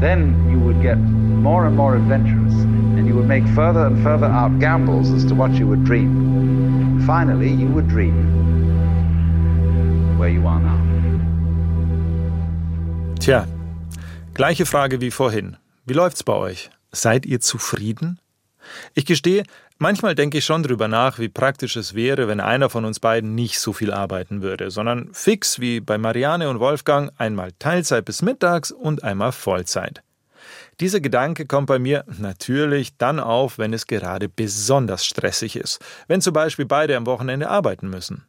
Then 0.00 0.50
you 0.50 0.58
would 0.58 0.82
get 0.82 0.98
more 0.98 1.64
and 1.68 1.76
more 1.76 1.94
adventurous, 1.94 2.54
and 2.54 3.06
you 3.06 3.14
would 3.14 3.28
make 3.28 3.46
further 3.54 3.86
and 3.86 4.02
further 4.02 4.26
out 4.26 4.58
gambles 4.58 5.12
as 5.12 5.24
to 5.26 5.36
what 5.36 5.52
you 5.52 5.68
would 5.68 5.84
dream. 5.84 7.04
Finally, 7.06 7.52
you 7.52 7.68
would 7.68 7.86
dream 7.86 8.16
where 10.18 10.28
you 10.28 10.44
are 10.44 10.58
now. 10.58 10.76
Tja, 13.20 13.46
gleiche 14.34 14.66
Frage 14.66 15.00
wie 15.00 15.10
vorhin. 15.10 15.56
Wie 15.88 15.94
läuft's 15.94 16.22
bei 16.22 16.34
euch? 16.34 16.68
Seid 16.92 17.24
ihr 17.24 17.40
zufrieden? 17.40 18.20
Ich 18.92 19.06
gestehe, 19.06 19.44
manchmal 19.78 20.14
denke 20.14 20.36
ich 20.36 20.44
schon 20.44 20.62
drüber 20.62 20.86
nach, 20.86 21.18
wie 21.18 21.30
praktisch 21.30 21.76
es 21.76 21.94
wäre, 21.94 22.28
wenn 22.28 22.40
einer 22.40 22.68
von 22.68 22.84
uns 22.84 23.00
beiden 23.00 23.34
nicht 23.34 23.58
so 23.58 23.72
viel 23.72 23.90
arbeiten 23.90 24.42
würde, 24.42 24.70
sondern 24.70 25.08
fix 25.14 25.60
wie 25.60 25.80
bei 25.80 25.96
Marianne 25.96 26.50
und 26.50 26.60
Wolfgang 26.60 27.10
einmal 27.16 27.52
Teilzeit 27.58 28.04
bis 28.04 28.20
mittags 28.20 28.70
und 28.70 29.02
einmal 29.02 29.32
Vollzeit. 29.32 30.02
Dieser 30.78 31.00
Gedanke 31.00 31.46
kommt 31.46 31.68
bei 31.68 31.78
mir 31.78 32.04
natürlich 32.18 32.98
dann 32.98 33.18
auf, 33.18 33.56
wenn 33.56 33.72
es 33.72 33.86
gerade 33.86 34.28
besonders 34.28 35.06
stressig 35.06 35.56
ist, 35.56 35.82
wenn 36.06 36.20
zum 36.20 36.34
Beispiel 36.34 36.66
beide 36.66 36.98
am 36.98 37.06
Wochenende 37.06 37.48
arbeiten 37.48 37.88
müssen. 37.88 38.26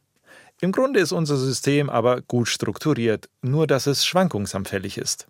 Im 0.62 0.72
Grunde 0.72 1.00
ist 1.00 1.12
unser 1.12 1.36
System 1.36 1.90
aber 1.90 2.22
gut 2.22 2.48
strukturiert, 2.48 3.28
nur 3.42 3.66
dass 3.66 3.86
es 3.86 4.06
schwankungsanfällig 4.06 4.96
ist. 4.96 5.26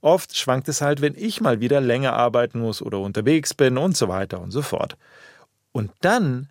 Oft 0.00 0.36
schwankt 0.36 0.68
es 0.68 0.80
halt, 0.80 1.00
wenn 1.00 1.14
ich 1.16 1.40
mal 1.40 1.60
wieder 1.60 1.80
länger 1.80 2.12
arbeiten 2.14 2.60
muss 2.60 2.82
oder 2.82 3.00
unterwegs 3.00 3.54
bin 3.54 3.78
und 3.78 3.96
so 3.96 4.08
weiter 4.08 4.40
und 4.40 4.50
so 4.50 4.62
fort. 4.62 4.96
Und 5.72 5.90
dann, 6.00 6.48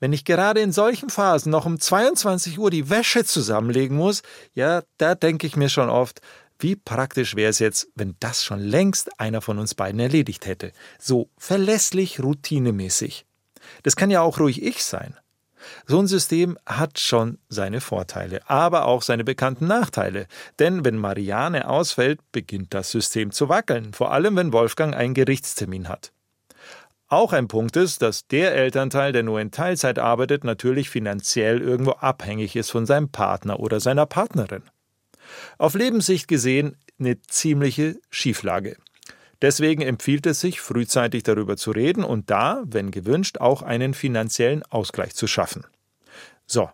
wenn 0.00 0.12
ich 0.12 0.24
gerade 0.24 0.60
in 0.60 0.72
solchen 0.72 1.10
Phasen 1.10 1.50
noch 1.50 1.66
um 1.66 1.78
22 1.78 2.58
Uhr 2.58 2.70
die 2.70 2.90
Wäsche 2.90 3.24
zusammenlegen 3.24 3.96
muss, 3.96 4.22
ja, 4.54 4.82
da 4.98 5.14
denke 5.14 5.46
ich 5.46 5.56
mir 5.56 5.68
schon 5.68 5.88
oft, 5.88 6.20
wie 6.58 6.76
praktisch 6.76 7.36
wäre 7.36 7.50
es 7.50 7.58
jetzt, 7.58 7.88
wenn 7.94 8.16
das 8.20 8.44
schon 8.44 8.60
längst 8.60 9.20
einer 9.20 9.40
von 9.40 9.58
uns 9.58 9.74
beiden 9.74 10.00
erledigt 10.00 10.46
hätte. 10.46 10.72
So 10.98 11.28
verlässlich, 11.36 12.22
routinemäßig. 12.22 13.26
Das 13.82 13.96
kann 13.96 14.10
ja 14.10 14.20
auch 14.20 14.38
ruhig 14.38 14.62
ich 14.62 14.84
sein. 14.84 15.16
So 15.86 15.98
ein 15.98 16.06
System 16.06 16.58
hat 16.66 16.98
schon 16.98 17.38
seine 17.48 17.80
Vorteile, 17.80 18.40
aber 18.48 18.86
auch 18.86 19.02
seine 19.02 19.24
bekannten 19.24 19.66
Nachteile. 19.66 20.26
Denn 20.58 20.84
wenn 20.84 20.98
Marianne 20.98 21.68
ausfällt, 21.68 22.20
beginnt 22.32 22.74
das 22.74 22.90
System 22.90 23.30
zu 23.30 23.48
wackeln, 23.48 23.92
vor 23.92 24.12
allem 24.12 24.36
wenn 24.36 24.52
Wolfgang 24.52 24.94
einen 24.94 25.14
Gerichtstermin 25.14 25.88
hat. 25.88 26.12
Auch 27.08 27.32
ein 27.32 27.48
Punkt 27.48 27.76
ist, 27.76 28.02
dass 28.02 28.26
der 28.26 28.54
Elternteil, 28.54 29.12
der 29.12 29.22
nur 29.22 29.40
in 29.40 29.50
Teilzeit 29.50 29.98
arbeitet, 29.98 30.42
natürlich 30.42 30.90
finanziell 30.90 31.60
irgendwo 31.60 31.92
abhängig 31.92 32.56
ist 32.56 32.70
von 32.70 32.86
seinem 32.86 33.10
Partner 33.10 33.60
oder 33.60 33.78
seiner 33.78 34.06
Partnerin. 34.06 34.62
Auf 35.58 35.74
Lebenssicht 35.74 36.28
gesehen 36.28 36.76
eine 36.98 37.20
ziemliche 37.22 37.96
Schieflage. 38.10 38.76
Deswegen 39.44 39.82
empfiehlt 39.82 40.24
es 40.24 40.40
sich, 40.40 40.62
frühzeitig 40.62 41.22
darüber 41.22 41.58
zu 41.58 41.70
reden 41.70 42.02
und 42.02 42.30
da, 42.30 42.62
wenn 42.64 42.90
gewünscht, 42.90 43.36
auch 43.40 43.60
einen 43.60 43.92
finanziellen 43.92 44.62
Ausgleich 44.70 45.14
zu 45.14 45.26
schaffen. 45.26 45.66
So, 46.46 46.70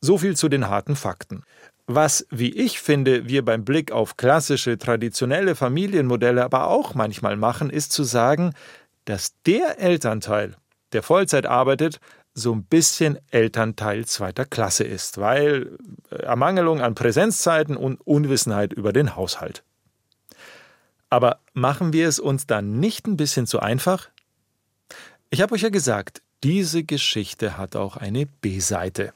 so 0.00 0.18
viel 0.18 0.36
zu 0.36 0.48
den 0.48 0.68
harten 0.68 0.96
Fakten. 0.96 1.44
Was, 1.86 2.26
wie 2.30 2.50
ich 2.50 2.80
finde, 2.80 3.28
wir 3.28 3.44
beim 3.44 3.64
Blick 3.64 3.92
auf 3.92 4.16
klassische, 4.16 4.78
traditionelle 4.78 5.54
Familienmodelle 5.54 6.42
aber 6.42 6.66
auch 6.66 6.96
manchmal 6.96 7.36
machen, 7.36 7.70
ist 7.70 7.92
zu 7.92 8.02
sagen, 8.02 8.52
dass 9.04 9.40
der 9.46 9.78
Elternteil, 9.78 10.56
der 10.92 11.04
Vollzeit 11.04 11.46
arbeitet, 11.46 12.00
so 12.34 12.52
ein 12.52 12.64
bisschen 12.64 13.20
Elternteil 13.30 14.06
zweiter 14.06 14.44
Klasse 14.44 14.82
ist, 14.82 15.18
weil 15.18 15.78
äh, 16.10 16.16
Ermangelung 16.16 16.80
an 16.80 16.96
Präsenzzeiten 16.96 17.76
und 17.76 18.00
Unwissenheit 18.04 18.72
über 18.72 18.92
den 18.92 19.14
Haushalt. 19.14 19.62
Aber 21.10 21.40
machen 21.54 21.92
wir 21.92 22.08
es 22.08 22.18
uns 22.18 22.46
dann 22.46 22.80
nicht 22.80 23.06
ein 23.06 23.16
bisschen 23.16 23.46
zu 23.46 23.60
einfach? 23.60 24.08
Ich 25.30 25.40
habe 25.40 25.54
euch 25.54 25.62
ja 25.62 25.70
gesagt, 25.70 26.22
diese 26.44 26.84
Geschichte 26.84 27.56
hat 27.56 27.76
auch 27.76 27.96
eine 27.96 28.26
B-Seite. 28.26 29.12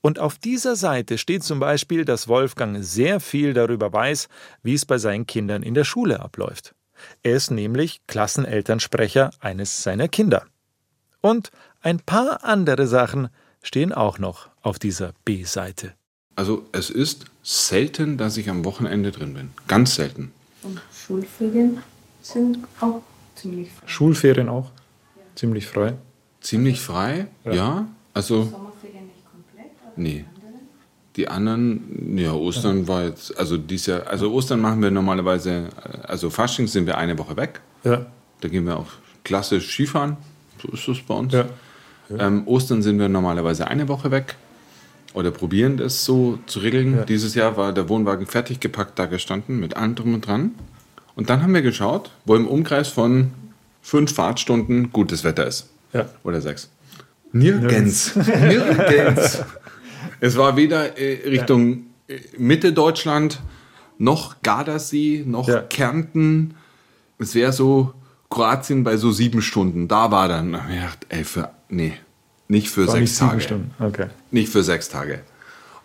Und 0.00 0.18
auf 0.18 0.38
dieser 0.38 0.76
Seite 0.76 1.18
steht 1.18 1.42
zum 1.42 1.58
Beispiel, 1.58 2.04
dass 2.04 2.28
Wolfgang 2.28 2.84
sehr 2.84 3.18
viel 3.18 3.54
darüber 3.54 3.92
weiß, 3.92 4.28
wie 4.62 4.74
es 4.74 4.84
bei 4.86 4.98
seinen 4.98 5.26
Kindern 5.26 5.62
in 5.62 5.74
der 5.74 5.84
Schule 5.84 6.20
abläuft. 6.20 6.74
Er 7.22 7.36
ist 7.36 7.50
nämlich 7.50 8.00
Klassenelternsprecher 8.06 9.30
eines 9.40 9.82
seiner 9.82 10.08
Kinder. 10.08 10.46
Und 11.20 11.50
ein 11.80 11.98
paar 11.98 12.44
andere 12.44 12.86
Sachen 12.86 13.28
stehen 13.62 13.92
auch 13.92 14.18
noch 14.18 14.48
auf 14.62 14.78
dieser 14.78 15.12
B-Seite. 15.24 15.94
Also 16.36 16.66
es 16.72 16.90
ist 16.90 17.24
selten, 17.42 18.18
dass 18.18 18.36
ich 18.36 18.48
am 18.50 18.64
Wochenende 18.64 19.10
drin 19.10 19.34
bin. 19.34 19.50
Ganz 19.66 19.96
selten. 19.96 20.32
Und 20.66 20.80
Schulferien 20.92 21.78
sind 22.22 22.58
auch 22.80 23.02
ziemlich 23.36 23.70
frei. 23.70 23.86
Schulferien 23.86 24.48
auch? 24.48 24.70
Ziemlich 25.36 25.66
frei. 25.66 25.94
Ziemlich 26.40 26.80
frei, 26.80 27.28
ja. 27.44 27.86
Also, 28.12 28.44
Sommerferien 28.44 29.06
nicht 29.06 29.24
komplett? 29.30 29.70
nee. 29.96 30.24
Die 31.16 31.28
anderen, 31.28 32.18
ja, 32.18 32.32
Ostern 32.32 32.86
war 32.88 33.04
jetzt, 33.04 33.38
also 33.38 33.56
dies 33.56 33.86
Jahr, 33.86 34.06
also 34.06 34.30
Ostern 34.32 34.60
machen 34.60 34.82
wir 34.82 34.90
normalerweise, 34.90 35.68
äh, 35.82 36.06
also 36.06 36.28
Fasching 36.28 36.66
sind 36.66 36.86
wir 36.86 36.98
eine 36.98 37.16
Woche 37.18 37.36
weg. 37.36 37.60
Ja. 37.84 38.04
Da 38.40 38.48
gehen 38.48 38.66
wir 38.66 38.76
auch 38.76 38.88
klassisch 39.24 39.72
Skifahren. 39.72 40.18
So 40.60 40.68
ist 40.72 40.86
das 40.86 40.98
bei 41.00 41.14
uns. 41.14 41.32
Ja. 41.32 41.46
Ähm, 42.18 42.46
Ostern 42.46 42.82
sind 42.82 42.98
wir 42.98 43.08
normalerweise 43.08 43.66
eine 43.66 43.88
Woche 43.88 44.10
weg 44.10 44.36
oder 45.16 45.30
probieren 45.30 45.78
das 45.78 46.04
so 46.04 46.38
zu 46.44 46.58
regeln. 46.58 47.04
Dieses 47.08 47.34
Jahr 47.34 47.56
war 47.56 47.72
der 47.72 47.88
Wohnwagen 47.88 48.26
fertig 48.26 48.60
gepackt 48.60 48.98
da 48.98 49.06
gestanden 49.06 49.58
mit 49.58 49.74
allem 49.74 49.94
drum 49.94 50.12
und 50.12 50.26
dran. 50.26 50.50
Und 51.14 51.30
dann 51.30 51.42
haben 51.42 51.54
wir 51.54 51.62
geschaut, 51.62 52.10
wo 52.26 52.36
im 52.36 52.46
Umkreis 52.46 52.88
von 52.88 53.30
fünf 53.80 54.12
Fahrtstunden 54.14 54.92
gutes 54.92 55.24
Wetter 55.24 55.46
ist. 55.46 55.70
Ja. 55.94 56.06
Oder 56.22 56.42
sechs. 56.42 56.70
Nirgends. 57.32 58.14
Nirgends. 58.14 59.42
es 60.20 60.36
war 60.36 60.54
weder 60.56 60.98
äh, 60.98 61.30
Richtung 61.30 61.86
äh, 62.08 62.18
Mitte 62.36 62.74
Deutschland, 62.74 63.40
noch 63.96 64.42
Gardasee, 64.42 65.24
noch 65.26 65.48
Ja. 65.48 65.62
Kärnten. 65.62 66.56
Es 67.18 67.34
wäre 67.34 67.54
so 67.54 67.94
Kroatien 68.28 68.84
bei 68.84 68.98
so 68.98 69.12
sieben 69.12 69.40
Stunden. 69.40 69.88
Da 69.88 70.10
war 70.10 70.28
dann, 70.28 70.58
ey, 71.08 71.24
für, 71.24 71.52
nee, 71.70 71.94
nicht 72.48 72.68
für 72.68 72.86
sechs 72.86 73.00
nicht 73.00 73.18
Tage. 73.18 73.40
Stunden. 73.40 73.70
Okay. 73.78 74.06
Nicht 74.30 74.50
für 74.50 74.62
sechs 74.62 74.88
Tage. 74.88 75.20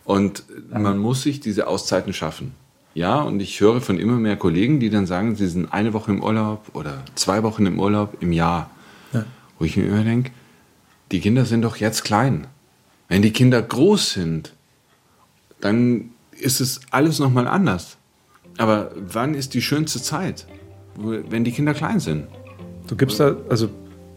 Und 0.06 0.44
man 0.70 0.98
muss 0.98 1.24
sich 1.24 1.40
diese 1.40 1.68
Auszeiten 1.68 2.14
schaffen. 2.14 2.54
Ja, 2.94 3.22
und 3.22 3.40
ich 3.40 3.60
höre 3.62 3.80
von 3.80 3.98
immer 3.98 4.18
mehr 4.18 4.36
Kollegen, 4.36 4.80
die 4.80 4.90
dann 4.90 5.06
sagen, 5.06 5.36
sie 5.36 5.48
sind 5.48 5.72
eine 5.72 5.94
Woche 5.94 6.12
im 6.12 6.22
Urlaub 6.22 6.66
oder 6.74 7.04
zwei 7.16 7.42
Wochen 7.44 7.66
im 7.66 7.80
Urlaub 7.80 8.18
im 8.20 8.32
Jahr. 8.32 8.70
Wo 9.58 9.66
ich 9.66 9.78
mir 9.78 9.86
immer 9.86 10.04
denke, 10.04 10.32
die 11.12 11.20
Kinder 11.20 11.46
sind 11.46 11.62
doch 11.62 11.78
jetzt 11.78 12.04
klein. 12.04 12.48
Wenn 13.08 13.22
die 13.22 13.32
Kinder 13.32 13.62
groß 13.62 14.14
sind, 14.14 14.54
dann 15.60 16.10
ist 16.32 16.60
es 16.60 16.82
alles 16.90 17.20
nochmal 17.20 17.48
anders. 17.48 17.98
Aber 18.58 18.92
wann 18.96 19.36
ist 19.36 19.54
die 19.54 19.62
schönste 19.62 20.02
Zeit? 20.02 20.48
Wenn 20.96 21.44
die 21.44 21.52
Kinder 21.52 21.74
klein 21.74 22.00
sind. 22.00 22.28
Du 22.88 22.96
gibst 22.96 23.20
da, 23.20 23.36
also 23.50 23.70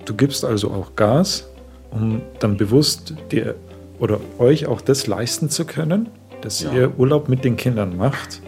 du 0.06 0.14
gibst 0.14 0.44
also 0.44 0.70
auch 0.70 0.96
Gas, 0.96 1.46
um 1.94 2.20
dann 2.40 2.56
bewusst 2.56 3.14
dir 3.30 3.54
oder 3.98 4.18
euch 4.38 4.66
auch 4.66 4.80
das 4.80 5.06
leisten 5.06 5.48
zu 5.48 5.64
können, 5.64 6.08
dass 6.40 6.60
Ja. 6.62 6.72
ihr 6.72 6.98
Urlaub 6.98 7.28
mit 7.28 7.44
den 7.44 7.56
Kindern 7.56 7.96
macht. 7.96 8.42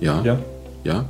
Ja? 0.00 0.20
Ja. 0.24 0.38
Ja? 0.84 1.04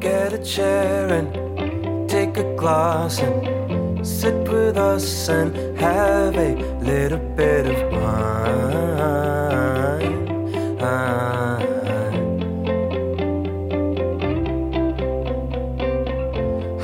Get 0.00 0.32
a 0.34 0.42
chair 0.42 1.10
and 1.10 2.08
take 2.08 2.38
a 2.38 2.56
glass 2.56 3.20
and 3.22 4.06
sit 4.06 4.34
with 4.50 4.76
us 4.76 5.28
and 5.28 5.52
have 5.80 6.36
a 6.38 6.54
little 6.84 7.18
bit 7.36 7.66
of 7.66 7.76
wine. 7.92 9.16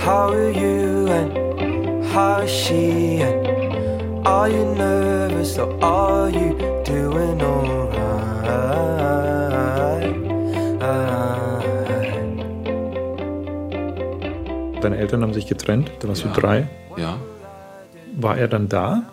How 0.04 0.30
are 0.32 0.50
you 0.50 1.06
and 1.08 2.04
how 2.12 2.40
is 2.42 2.50
she 2.50 3.20
and 3.22 3.41
are 4.24 4.48
you 4.48 4.74
nervous 4.74 5.58
or 5.58 5.68
are 5.82 6.30
you 6.30 6.56
doing 6.84 7.40
alright? 7.42 8.02
Deine 14.82 14.96
Eltern 14.96 15.22
haben 15.22 15.32
sich 15.34 15.46
getrennt, 15.46 15.90
da 16.00 16.08
warst 16.08 16.24
Ja. 16.24 16.32
du 16.32 16.40
drei. 16.40 16.68
Ja. 16.96 17.18
War 18.16 18.36
er 18.36 18.48
dann 18.48 18.68
da? 18.68 19.04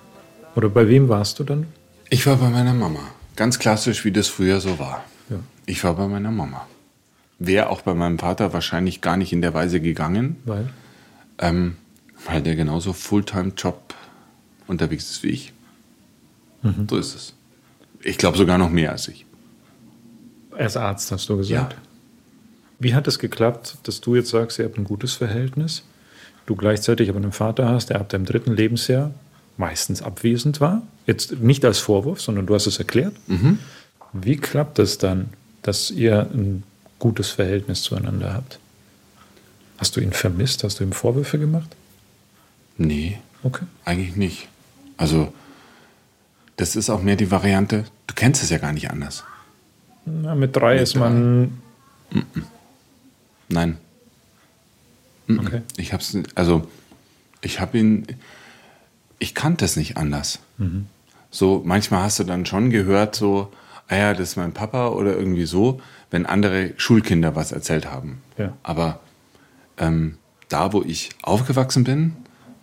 Oder 0.56 0.70
bei 0.70 0.88
wem 0.88 1.10
warst 1.10 1.38
du 1.40 1.44
dann? 1.44 1.68
Ich 2.10 2.26
war 2.26 2.38
bei 2.38 2.50
meiner 2.50 2.74
Mama. 2.74 3.00
Ganz 3.36 3.60
klassisch, 3.60 4.04
wie 4.04 4.12
das 4.12 4.28
früher 4.28 4.60
so 4.60 4.80
war. 4.80 5.04
Ja. 5.30 5.38
Ich 5.68 5.84
war 5.84 5.94
bei 5.94 6.08
meiner 6.08 6.32
Mama. 6.32 6.66
Wäre 7.38 7.70
auch 7.70 7.82
bei 7.82 7.94
meinem 7.94 8.18
Vater 8.20 8.52
wahrscheinlich 8.52 9.00
gar 9.02 9.16
nicht 9.16 9.32
in 9.32 9.42
der 9.42 9.54
Weise 9.54 9.80
gegangen, 9.80 10.38
Weil? 10.44 10.70
ähm, 11.38 11.78
weil 12.26 12.42
der 12.42 12.56
genauso 12.56 12.92
Fulltime-Job 12.92 13.94
unterwegs 14.70 15.10
ist 15.10 15.24
wie 15.24 15.30
ich. 15.30 15.54
So 16.90 16.98
ist 16.98 17.16
es. 17.16 17.34
Ich 18.02 18.18
glaube 18.18 18.38
sogar 18.38 18.58
noch 18.58 18.70
mehr 18.70 18.92
als 18.92 19.08
ich. 19.08 19.26
Ist 20.58 20.78
Arzt, 20.78 21.12
hast 21.12 21.28
du 21.30 21.38
gesagt. 21.38 21.74
Ja. 21.74 21.80
Wie 22.80 22.94
hat 22.94 23.08
es 23.08 23.20
geklappt, 23.20 23.78
dass 23.84 24.02
du 24.02 24.16
jetzt 24.16 24.30
sagst, 24.30 24.60
ihr 24.60 24.66
habt 24.66 24.78
ein 24.78 24.84
gutes 24.86 25.14
Verhältnis, 25.14 25.84
du 26.46 26.56
gleichzeitig 26.56 27.10
aber 27.10 27.18
einen 27.20 27.32
Vater 27.32 27.68
hast, 27.70 27.90
der 27.90 28.00
ab 28.00 28.10
deinem 28.10 28.26
dritten 28.26 28.54
Lebensjahr 28.56 29.12
meistens 29.58 30.02
abwesend 30.02 30.60
war? 30.62 30.82
Jetzt 31.06 31.34
nicht 31.40 31.64
als 31.66 31.80
Vorwurf, 31.80 32.22
sondern 32.22 32.46
du 32.46 32.56
hast 32.56 32.68
es 32.68 32.78
erklärt. 32.78 33.16
Wie 34.14 34.38
klappt 34.38 34.80
es 34.80 34.98
dann, 34.98 35.30
dass 35.62 35.92
ihr 35.92 36.30
ein 36.34 36.64
gutes 37.00 37.30
Verhältnis 37.30 37.82
zueinander 37.84 38.34
habt? 38.34 38.60
Hast 39.78 39.96
du 39.96 40.02
ihn 40.02 40.12
vermisst? 40.12 40.64
Hast 40.66 40.80
du 40.80 40.84
ihm 40.84 40.92
Vorwürfe 40.92 41.40
gemacht? 41.40 41.76
Nee, 42.78 43.20
Okay. 43.44 43.64
eigentlich 43.86 44.16
nicht. 44.18 44.50
Also, 45.00 45.34
das 46.58 46.76
ist 46.76 46.90
auch 46.90 47.02
mehr 47.02 47.16
die 47.16 47.32
Variante, 47.32 47.86
du 48.06 48.14
kennst 48.16 48.44
es 48.44 48.50
ja 48.50 48.58
gar 48.58 48.74
nicht 48.74 48.92
anders. 48.92 49.24
Na, 50.06 50.36
mit 50.36 50.54
drei 50.54 50.76
ist 50.78 50.96
man. 50.96 51.62
Nein. 53.48 53.78
Okay. 55.30 55.62
Ich 55.78 55.94
hab's, 55.94 56.18
also, 56.36 56.68
ich 57.40 57.62
habe 57.62 57.78
ihn, 57.78 58.08
ich 59.20 59.34
kannte 59.34 59.64
es 59.64 59.78
nicht 59.78 59.96
anders. 59.96 60.40
So, 61.32 61.62
manchmal 61.64 62.04
hast 62.04 62.20
du 62.20 62.26
dann 62.26 62.46
schon 62.46 62.70
gehört, 62.70 63.16
so, 63.16 63.54
ah 63.88 63.96
ja, 63.96 64.14
das 64.14 64.32
ist 64.32 64.36
mein 64.36 64.52
Papa 64.52 64.90
oder 64.90 65.16
irgendwie 65.16 65.46
so, 65.46 65.82
wenn 66.12 66.26
andere 66.26 66.74
Schulkinder 66.76 67.38
was 67.38 67.54
erzählt 67.54 67.90
haben. 67.90 68.22
Ja. 68.38 68.52
Aber 68.64 69.00
ähm, 69.78 70.18
da, 70.50 70.74
wo 70.74 70.82
ich 70.82 71.12
aufgewachsen 71.22 71.86
bin, 71.86 72.18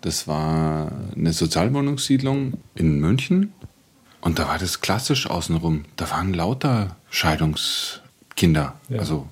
das 0.07 0.29
war 0.29 0.93
eine 1.17 1.33
Sozialwohnungssiedlung 1.33 2.55
in 2.77 3.01
München. 3.01 3.53
Und 4.21 4.39
da 4.39 4.47
war 4.47 4.57
das 4.57 4.81
klassisch 4.81 5.29
außenrum. 5.29 5.85
Da 5.97 6.09
waren 6.13 6.33
lauter 6.33 6.95
Scheidungskinder. 7.11 8.75
Ja. 8.89 8.99
Also 9.01 9.27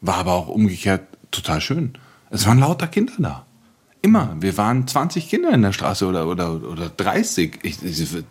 war 0.00 0.18
aber 0.18 0.34
auch 0.34 0.46
umgekehrt 0.46 1.02
total 1.32 1.60
schön. 1.60 1.94
Es 2.30 2.46
waren 2.46 2.60
lauter 2.60 2.86
Kinder 2.86 3.14
da. 3.18 3.44
Immer. 4.02 4.36
Wir 4.38 4.56
waren 4.56 4.86
20 4.86 5.28
Kinder 5.28 5.50
in 5.50 5.62
der 5.62 5.72
Straße 5.72 6.06
oder, 6.06 6.28
oder, 6.28 6.62
oder 6.62 6.88
30. 6.90 7.58
Ich, 7.64 7.82
ich, 7.82 8.00
ich 8.00 8.24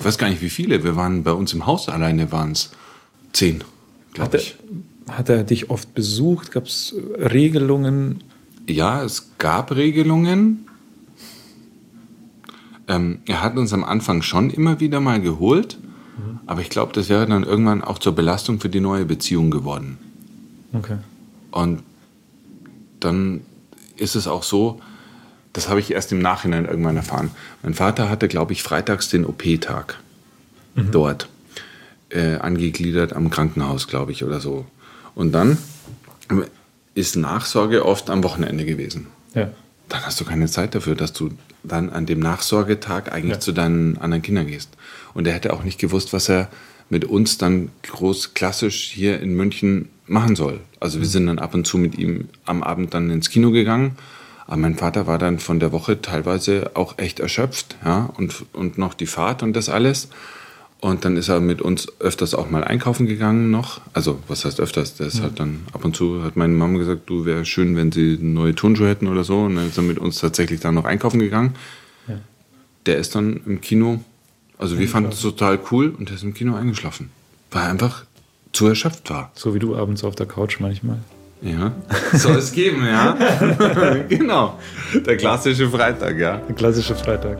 weiß 0.00 0.18
gar 0.18 0.30
nicht, 0.30 0.42
wie 0.42 0.50
viele. 0.50 0.82
Wir 0.82 0.96
waren 0.96 1.22
bei 1.22 1.32
uns 1.32 1.52
im 1.52 1.64
Haus 1.64 1.88
alleine 1.88 2.32
waren 2.32 2.52
es 2.52 2.72
10, 3.34 3.60
Hat 3.60 3.66
glaube 4.14 4.36
ich. 4.38 4.56
hat 5.08 5.28
er 5.28 5.44
dich 5.44 5.70
oft 5.70 5.94
besucht? 5.94 6.50
Gab 6.50 6.64
es 6.64 6.92
Regelungen? 7.16 8.24
Ja, 8.66 9.04
es 9.04 9.30
gab 9.38 9.70
Regelungen. 9.70 10.66
Ähm, 12.90 13.20
er 13.26 13.40
hat 13.40 13.56
uns 13.56 13.72
am 13.72 13.84
Anfang 13.84 14.20
schon 14.20 14.50
immer 14.50 14.80
wieder 14.80 14.98
mal 14.98 15.20
geholt, 15.20 15.78
aber 16.46 16.60
ich 16.60 16.70
glaube, 16.70 16.92
das 16.92 17.08
wäre 17.08 17.24
dann 17.24 17.44
irgendwann 17.44 17.84
auch 17.84 17.98
zur 17.98 18.14
Belastung 18.14 18.58
für 18.58 18.68
die 18.68 18.80
neue 18.80 19.04
Beziehung 19.04 19.52
geworden. 19.52 19.96
Okay. 20.72 20.96
Und 21.52 21.84
dann 22.98 23.42
ist 23.96 24.16
es 24.16 24.26
auch 24.26 24.42
so, 24.42 24.80
das 25.52 25.68
habe 25.68 25.78
ich 25.78 25.92
erst 25.92 26.10
im 26.10 26.18
Nachhinein 26.18 26.64
irgendwann 26.64 26.96
erfahren. 26.96 27.30
Mein 27.62 27.74
Vater 27.74 28.10
hatte, 28.10 28.26
glaube 28.26 28.52
ich, 28.52 28.64
freitags 28.64 29.08
den 29.08 29.24
OP-Tag 29.24 30.00
dort 30.90 31.28
äh, 32.08 32.36
angegliedert 32.36 33.12
am 33.12 33.30
Krankenhaus, 33.30 33.86
glaube 33.86 34.10
ich, 34.10 34.24
oder 34.24 34.40
so. 34.40 34.66
Und 35.14 35.32
dann 35.32 35.58
ist 36.94 37.16
Nachsorge 37.16 37.86
oft 37.86 38.10
am 38.10 38.24
Wochenende 38.24 38.64
gewesen. 38.64 39.06
Ja. 39.34 39.50
Dann 39.90 40.06
hast 40.06 40.18
du 40.20 40.24
keine 40.24 40.46
Zeit 40.46 40.74
dafür, 40.74 40.94
dass 40.94 41.12
du 41.12 41.30
dann 41.62 41.90
an 41.90 42.06
dem 42.06 42.20
Nachsorgetag 42.20 43.12
eigentlich 43.12 43.34
Ja. 43.34 43.40
zu 43.40 43.52
deinen 43.52 43.98
anderen 43.98 44.22
Kindern 44.22 44.46
gehst. 44.46 44.70
Und 45.12 45.26
er 45.26 45.34
hätte 45.34 45.52
auch 45.52 45.62
nicht 45.64 45.78
gewusst, 45.78 46.12
was 46.14 46.28
er 46.30 46.48
mit 46.88 47.04
uns 47.04 47.36
dann 47.38 47.70
groß 47.82 48.34
klassisch 48.34 48.90
hier 48.92 49.20
in 49.20 49.34
München 49.34 49.88
machen 50.06 50.34
soll. 50.36 50.60
Also 50.80 50.98
wir 51.00 51.06
sind 51.06 51.26
dann 51.26 51.38
ab 51.38 51.54
und 51.54 51.66
zu 51.66 51.76
mit 51.76 51.98
ihm 51.98 52.28
am 52.46 52.62
Abend 52.62 52.94
dann 52.94 53.10
ins 53.10 53.30
Kino 53.30 53.50
gegangen. 53.50 53.96
Aber 54.46 54.56
mein 54.56 54.76
Vater 54.76 55.06
war 55.06 55.18
dann 55.18 55.38
von 55.38 55.60
der 55.60 55.70
Woche 55.70 56.00
teilweise 56.02 56.72
auch 56.74 56.98
echt 56.98 57.20
erschöpft, 57.20 57.76
ja, 57.84 58.10
und, 58.16 58.44
und 58.52 58.78
noch 58.78 58.94
die 58.94 59.06
Fahrt 59.06 59.44
und 59.44 59.52
das 59.54 59.68
alles. 59.68 60.08
Und 60.80 61.04
dann 61.04 61.16
ist 61.18 61.28
er 61.28 61.40
mit 61.40 61.60
uns 61.60 61.88
öfters 62.00 62.34
auch 62.34 62.48
mal 62.48 62.64
einkaufen 62.64 63.06
gegangen 63.06 63.50
noch. 63.50 63.82
Also, 63.92 64.18
was 64.28 64.46
heißt 64.46 64.60
öfters? 64.60 64.94
Der 64.94 65.08
ist 65.08 65.20
halt 65.20 65.38
dann 65.38 65.60
ab 65.74 65.84
und 65.84 65.94
zu, 65.94 66.22
hat 66.22 66.36
meine 66.36 66.54
Mama 66.54 66.78
gesagt, 66.78 67.02
du 67.06 67.26
wäre 67.26 67.44
schön, 67.44 67.76
wenn 67.76 67.92
sie 67.92 68.18
neue 68.20 68.54
Turnschuhe 68.54 68.88
hätten 68.88 69.06
oder 69.06 69.22
so. 69.22 69.40
Und 69.42 69.56
dann 69.56 69.68
ist 69.68 69.76
er 69.76 69.82
mit 69.82 69.98
uns 69.98 70.20
tatsächlich 70.20 70.60
dann 70.60 70.74
noch 70.74 70.86
einkaufen 70.86 71.20
gegangen. 71.20 71.54
Der 72.86 72.96
ist 72.96 73.14
dann 73.14 73.42
im 73.44 73.60
Kino, 73.60 74.00
also 74.56 74.78
wir 74.78 74.88
fanden 74.88 75.10
es 75.10 75.20
total 75.20 75.58
cool 75.70 75.94
und 75.96 76.08
der 76.08 76.16
ist 76.16 76.22
im 76.22 76.32
Kino 76.32 76.54
eingeschlafen. 76.54 77.10
Weil 77.50 77.64
er 77.64 77.70
einfach 77.70 78.04
zu 78.52 78.66
erschöpft 78.66 79.10
war. 79.10 79.30
So 79.34 79.54
wie 79.54 79.58
du 79.58 79.76
abends 79.76 80.02
auf 80.02 80.14
der 80.14 80.26
Couch 80.26 80.60
manchmal. 80.60 80.98
Ja. 81.42 81.72
Soll 82.14 82.36
es 82.36 82.52
geben, 82.52 82.84
ja. 82.84 83.16
genau. 84.08 84.58
Der 84.94 85.16
klassische 85.18 85.68
Freitag, 85.68 86.18
ja. 86.18 86.40
Ein 86.48 86.54
klassischer 86.54 86.96
Freitag. 86.96 87.38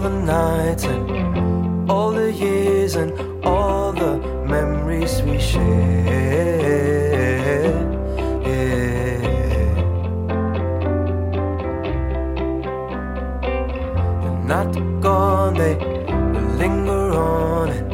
the 0.00 0.08
nights 0.08 0.84
and 0.84 1.90
all 1.90 2.10
the 2.12 2.32
years 2.32 2.94
and 2.94 3.12
all 3.44 3.92
the 3.92 4.16
memories 4.48 5.20
we 5.22 5.38
share. 5.38 6.80
They're 14.22 14.44
not 14.46 14.72
gone, 15.02 15.54
they 15.54 15.74
linger 16.56 17.12
on. 17.12 17.89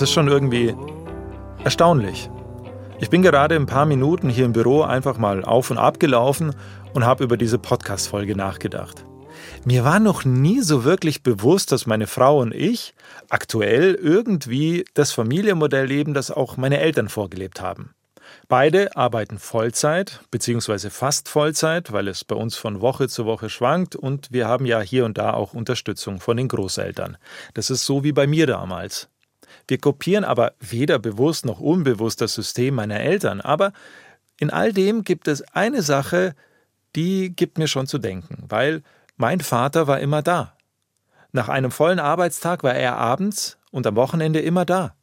Es 0.00 0.04
ist 0.04 0.14
schon 0.14 0.28
irgendwie 0.28 0.74
erstaunlich. 1.62 2.30
Ich 3.00 3.10
bin 3.10 3.20
gerade 3.20 3.54
ein 3.54 3.66
paar 3.66 3.84
Minuten 3.84 4.30
hier 4.30 4.46
im 4.46 4.54
Büro 4.54 4.80
einfach 4.80 5.18
mal 5.18 5.44
auf 5.44 5.70
und 5.70 5.76
ab 5.76 6.00
gelaufen 6.00 6.54
und 6.94 7.04
habe 7.04 7.22
über 7.22 7.36
diese 7.36 7.58
Podcast-Folge 7.58 8.34
nachgedacht. 8.34 9.04
Mir 9.66 9.84
war 9.84 10.00
noch 10.00 10.24
nie 10.24 10.62
so 10.62 10.84
wirklich 10.84 11.22
bewusst, 11.22 11.70
dass 11.70 11.84
meine 11.84 12.06
Frau 12.06 12.40
und 12.40 12.54
ich 12.54 12.94
aktuell 13.28 13.94
irgendwie 13.94 14.86
das 14.94 15.12
Familienmodell 15.12 15.84
leben, 15.84 16.14
das 16.14 16.30
auch 16.30 16.56
meine 16.56 16.80
Eltern 16.80 17.10
vorgelebt 17.10 17.60
haben. 17.60 17.90
Beide 18.48 18.96
arbeiten 18.96 19.38
Vollzeit 19.38 20.20
bzw. 20.30 20.88
fast 20.88 21.28
Vollzeit, 21.28 21.92
weil 21.92 22.08
es 22.08 22.24
bei 22.24 22.36
uns 22.36 22.56
von 22.56 22.80
Woche 22.80 23.06
zu 23.08 23.26
Woche 23.26 23.50
schwankt 23.50 23.96
und 23.96 24.32
wir 24.32 24.48
haben 24.48 24.64
ja 24.64 24.80
hier 24.80 25.04
und 25.04 25.18
da 25.18 25.34
auch 25.34 25.52
Unterstützung 25.52 26.20
von 26.20 26.38
den 26.38 26.48
Großeltern. 26.48 27.18
Das 27.52 27.68
ist 27.68 27.84
so 27.84 28.02
wie 28.02 28.12
bei 28.12 28.26
mir 28.26 28.46
damals. 28.46 29.10
Wir 29.70 29.78
kopieren 29.78 30.24
aber 30.24 30.54
weder 30.58 30.98
bewusst 30.98 31.46
noch 31.46 31.60
unbewusst 31.60 32.20
das 32.20 32.34
System 32.34 32.74
meiner 32.74 32.98
Eltern, 32.98 33.40
aber 33.40 33.72
in 34.36 34.50
all 34.50 34.72
dem 34.72 35.04
gibt 35.04 35.28
es 35.28 35.42
eine 35.54 35.82
Sache, 35.82 36.34
die 36.96 37.30
gibt 37.36 37.56
mir 37.56 37.68
schon 37.68 37.86
zu 37.86 37.98
denken, 37.98 38.42
weil 38.48 38.82
mein 39.16 39.38
Vater 39.38 39.86
war 39.86 40.00
immer 40.00 40.22
da. 40.22 40.56
Nach 41.30 41.48
einem 41.48 41.70
vollen 41.70 42.00
Arbeitstag 42.00 42.64
war 42.64 42.74
er 42.74 42.96
abends 42.96 43.58
und 43.70 43.86
am 43.86 43.94
Wochenende 43.94 44.40
immer 44.40 44.64
da. 44.64 44.96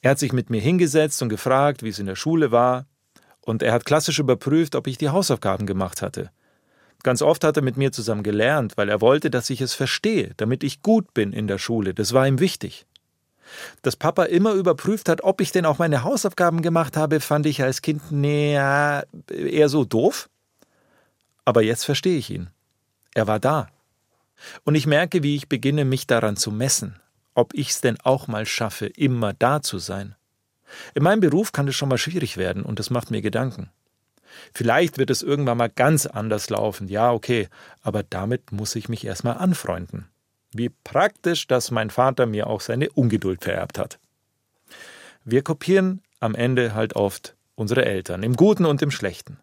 Er 0.00 0.12
hat 0.12 0.20
sich 0.20 0.32
mit 0.32 0.48
mir 0.48 0.60
hingesetzt 0.60 1.20
und 1.20 1.28
gefragt, 1.28 1.82
wie 1.82 1.88
es 1.88 1.98
in 1.98 2.06
der 2.06 2.14
Schule 2.14 2.52
war, 2.52 2.86
und 3.40 3.64
er 3.64 3.72
hat 3.72 3.84
klassisch 3.84 4.20
überprüft, 4.20 4.76
ob 4.76 4.86
ich 4.86 4.96
die 4.96 5.08
Hausaufgaben 5.08 5.66
gemacht 5.66 6.02
hatte. 6.02 6.30
Ganz 7.02 7.20
oft 7.20 7.42
hat 7.42 7.56
er 7.56 7.64
mit 7.64 7.76
mir 7.76 7.90
zusammen 7.90 8.22
gelernt, 8.22 8.76
weil 8.76 8.88
er 8.88 9.00
wollte, 9.00 9.28
dass 9.28 9.50
ich 9.50 9.60
es 9.60 9.74
verstehe, 9.74 10.34
damit 10.36 10.62
ich 10.62 10.82
gut 10.82 11.14
bin 11.14 11.32
in 11.32 11.48
der 11.48 11.58
Schule. 11.58 11.94
Das 11.94 12.12
war 12.12 12.28
ihm 12.28 12.38
wichtig. 12.38 12.86
Dass 13.82 13.96
Papa 13.96 14.24
immer 14.24 14.52
überprüft 14.52 15.08
hat, 15.08 15.22
ob 15.22 15.40
ich 15.40 15.52
denn 15.52 15.66
auch 15.66 15.78
meine 15.78 16.02
Hausaufgaben 16.02 16.62
gemacht 16.62 16.96
habe, 16.96 17.20
fand 17.20 17.46
ich 17.46 17.62
als 17.62 17.82
Kind 17.82 18.10
näher 18.10 19.06
eher 19.28 19.68
so 19.68 19.84
doof. 19.84 20.28
Aber 21.44 21.62
jetzt 21.62 21.84
verstehe 21.84 22.18
ich 22.18 22.30
ihn. 22.30 22.48
Er 23.14 23.26
war 23.26 23.38
da. 23.38 23.68
Und 24.64 24.74
ich 24.74 24.86
merke, 24.86 25.22
wie 25.22 25.36
ich 25.36 25.48
beginne, 25.48 25.84
mich 25.84 26.06
daran 26.06 26.36
zu 26.36 26.50
messen, 26.50 27.00
ob 27.34 27.54
ich's 27.54 27.80
denn 27.80 27.98
auch 28.02 28.26
mal 28.26 28.46
schaffe, 28.46 28.86
immer 28.86 29.32
da 29.32 29.62
zu 29.62 29.78
sein. 29.78 30.16
In 30.94 31.02
meinem 31.02 31.20
Beruf 31.20 31.52
kann 31.52 31.68
es 31.68 31.76
schon 31.76 31.88
mal 31.88 31.98
schwierig 31.98 32.36
werden 32.36 32.62
und 32.62 32.78
das 32.78 32.90
macht 32.90 33.10
mir 33.10 33.22
Gedanken. 33.22 33.70
Vielleicht 34.52 34.98
wird 34.98 35.10
es 35.10 35.22
irgendwann 35.22 35.58
mal 35.58 35.70
ganz 35.70 36.06
anders 36.06 36.50
laufen, 36.50 36.88
ja, 36.88 37.12
okay, 37.12 37.48
aber 37.82 38.02
damit 38.02 38.50
muss 38.50 38.74
ich 38.74 38.88
mich 38.88 39.04
erstmal 39.04 39.36
anfreunden. 39.36 40.08
Wie 40.54 40.70
praktisch, 40.70 41.48
dass 41.48 41.70
mein 41.72 41.90
Vater 41.90 42.26
mir 42.26 42.46
auch 42.46 42.60
seine 42.60 42.88
Ungeduld 42.90 43.42
vererbt 43.42 43.76
hat. 43.76 43.98
Wir 45.24 45.42
kopieren 45.42 46.00
am 46.20 46.34
Ende 46.34 46.74
halt 46.74 46.96
oft 46.96 47.34
unsere 47.56 47.84
Eltern, 47.84 48.22
im 48.22 48.36
Guten 48.36 48.64
und 48.64 48.80
im 48.80 48.90
Schlechten. 48.90 49.38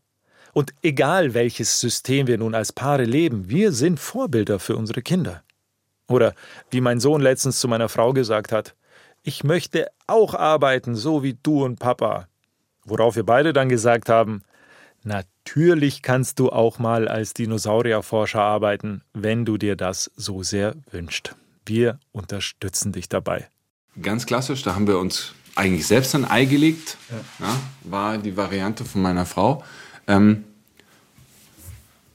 Und 0.54 0.74
egal 0.82 1.34
welches 1.34 1.80
System 1.80 2.28
wir 2.28 2.38
nun 2.38 2.56
als 2.56 2.72
Paare 2.72 3.04
leben, 3.04 3.50
wir 3.50 3.74
sind 3.74 4.00
Vorbilder 4.00 4.58
für 4.60 4.78
unsere 4.78 5.02
Kinder. 5.02 5.44
Oder 6.08 6.34
wie 6.70 6.82
mein 6.82 7.00
Sohn 7.00 7.22
letztens 7.22 7.60
zu 7.60 7.68
meiner 7.68 7.90
Frau 7.90 8.14
gesagt 8.14 8.52
hat, 8.52 8.76
ich 9.24 9.44
möchte 9.44 9.88
auch 10.08 10.34
arbeiten, 10.34 10.96
so 10.96 11.24
wie 11.24 11.38
du 11.44 11.64
und 11.64 11.78
Papa. 11.78 12.28
Worauf 12.86 13.16
wir 13.16 13.26
beide 13.26 13.54
dann 13.54 13.70
gesagt 13.70 14.10
haben, 14.10 14.44
natürlich 15.04 16.02
kannst 16.02 16.40
du 16.40 16.50
auch 16.52 16.80
mal 16.80 17.08
als 17.08 17.34
Dinosaurierforscher 17.34 18.42
arbeiten, 18.42 19.02
wenn 19.14 19.46
du 19.46 19.58
dir 19.58 19.76
das 19.76 20.12
so 20.16 20.44
sehr 20.44 20.76
wünschst. 20.92 21.36
Wir 21.66 22.00
unterstützen 22.12 22.92
dich 22.92 23.10
dabei. 23.10 23.48
Ganz 24.02 24.26
klassisch, 24.26 24.64
da 24.64 24.76
haben 24.76 24.88
wir 24.88 24.98
uns 25.00 25.34
eigentlich 25.56 25.86
selbst 25.86 26.16
ein 26.16 26.30
Ei 26.30 26.46
gelegt, 26.46 26.98
ja. 27.40 27.56
war 27.84 28.18
die 28.18 28.38
Variante 28.38 28.86
von 28.86 29.02
meiner 29.02 29.26
Frau. 29.26 29.64
Ähm, 30.08 30.46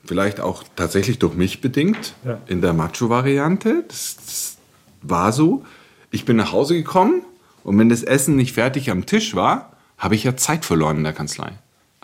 vielleicht 0.04 0.40
auch 0.40 0.64
tatsächlich 0.76 1.18
durch 1.18 1.34
mich 1.34 1.60
bedingt, 1.60 2.14
Ja. 2.24 2.38
in 2.46 2.60
der 2.60 2.72
Macho-Variante. 2.72 3.84
Das, 3.88 4.16
das 4.16 4.56
war 5.02 5.32
so. 5.32 5.64
Ich 6.10 6.24
bin 6.24 6.36
nach 6.36 6.52
Hause 6.52 6.74
gekommen 6.74 7.22
und 7.62 7.78
wenn 7.78 7.88
das 7.88 8.02
Essen 8.02 8.36
nicht 8.36 8.54
fertig 8.54 8.90
am 8.90 9.04
Tisch 9.06 9.34
war, 9.34 9.72
habe 9.98 10.14
ich 10.14 10.24
ja 10.24 10.36
Zeit 10.36 10.64
verloren 10.64 10.98
in 10.98 11.04
der 11.04 11.12
Kanzlei. 11.12 11.52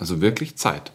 Also 0.03 0.21
wirklich 0.21 0.57
Zeit. 0.57 0.91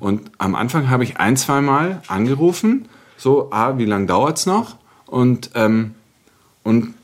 Und 0.00 0.30
am 0.38 0.54
Anfang 0.54 0.88
habe 0.88 1.04
ich 1.04 1.18
ein, 1.18 1.36
zwei 1.36 1.60
Mal 1.60 2.00
angerufen, 2.06 2.88
so, 3.18 3.52
ah, 3.52 3.76
wie 3.76 3.84
lange 3.84 4.06
dauert 4.06 4.38
es 4.38 4.46
noch? 4.46 4.78
Und, 5.04 5.50
ähm, 5.54 5.94
und 6.62 6.94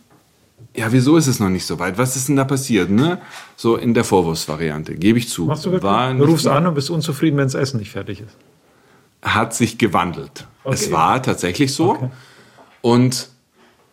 ja, 0.75 0.91
wieso 0.93 1.19
ist 1.19 1.27
es 1.27 1.39
noch 1.39 1.51
nicht 1.51 1.67
so 1.67 1.79
weit? 1.79 1.99
Was 1.99 2.17
ist 2.17 2.29
denn 2.29 2.37
da 2.37 2.45
passiert? 2.45 2.89
Ne? 2.89 3.21
So 3.55 3.77
in 3.77 3.93
der 3.93 4.05
Vorwurfsvariante, 4.05 4.95
gebe 4.95 5.19
ich 5.19 5.29
zu. 5.29 5.45
Machst 5.45 5.67
du 5.67 5.73
wirklich? 5.73 5.93
War 5.93 6.15
du 6.15 6.25
rufst 6.25 6.47
an 6.47 6.67
und 6.67 6.73
bist 6.73 6.89
unzufrieden, 6.89 7.37
wenn 7.37 7.45
das 7.45 7.55
Essen 7.55 7.81
nicht 7.81 7.91
fertig 7.91 8.23
ist. 8.23 8.35
hat 9.21 9.53
sich 9.53 9.77
gewandelt. 9.77 10.47
Okay. 10.65 10.75
Es 10.75 10.91
war 10.91 11.23
tatsächlich 11.23 11.75
so. 11.75 11.91
Okay. 11.91 12.09
Und 12.81 13.29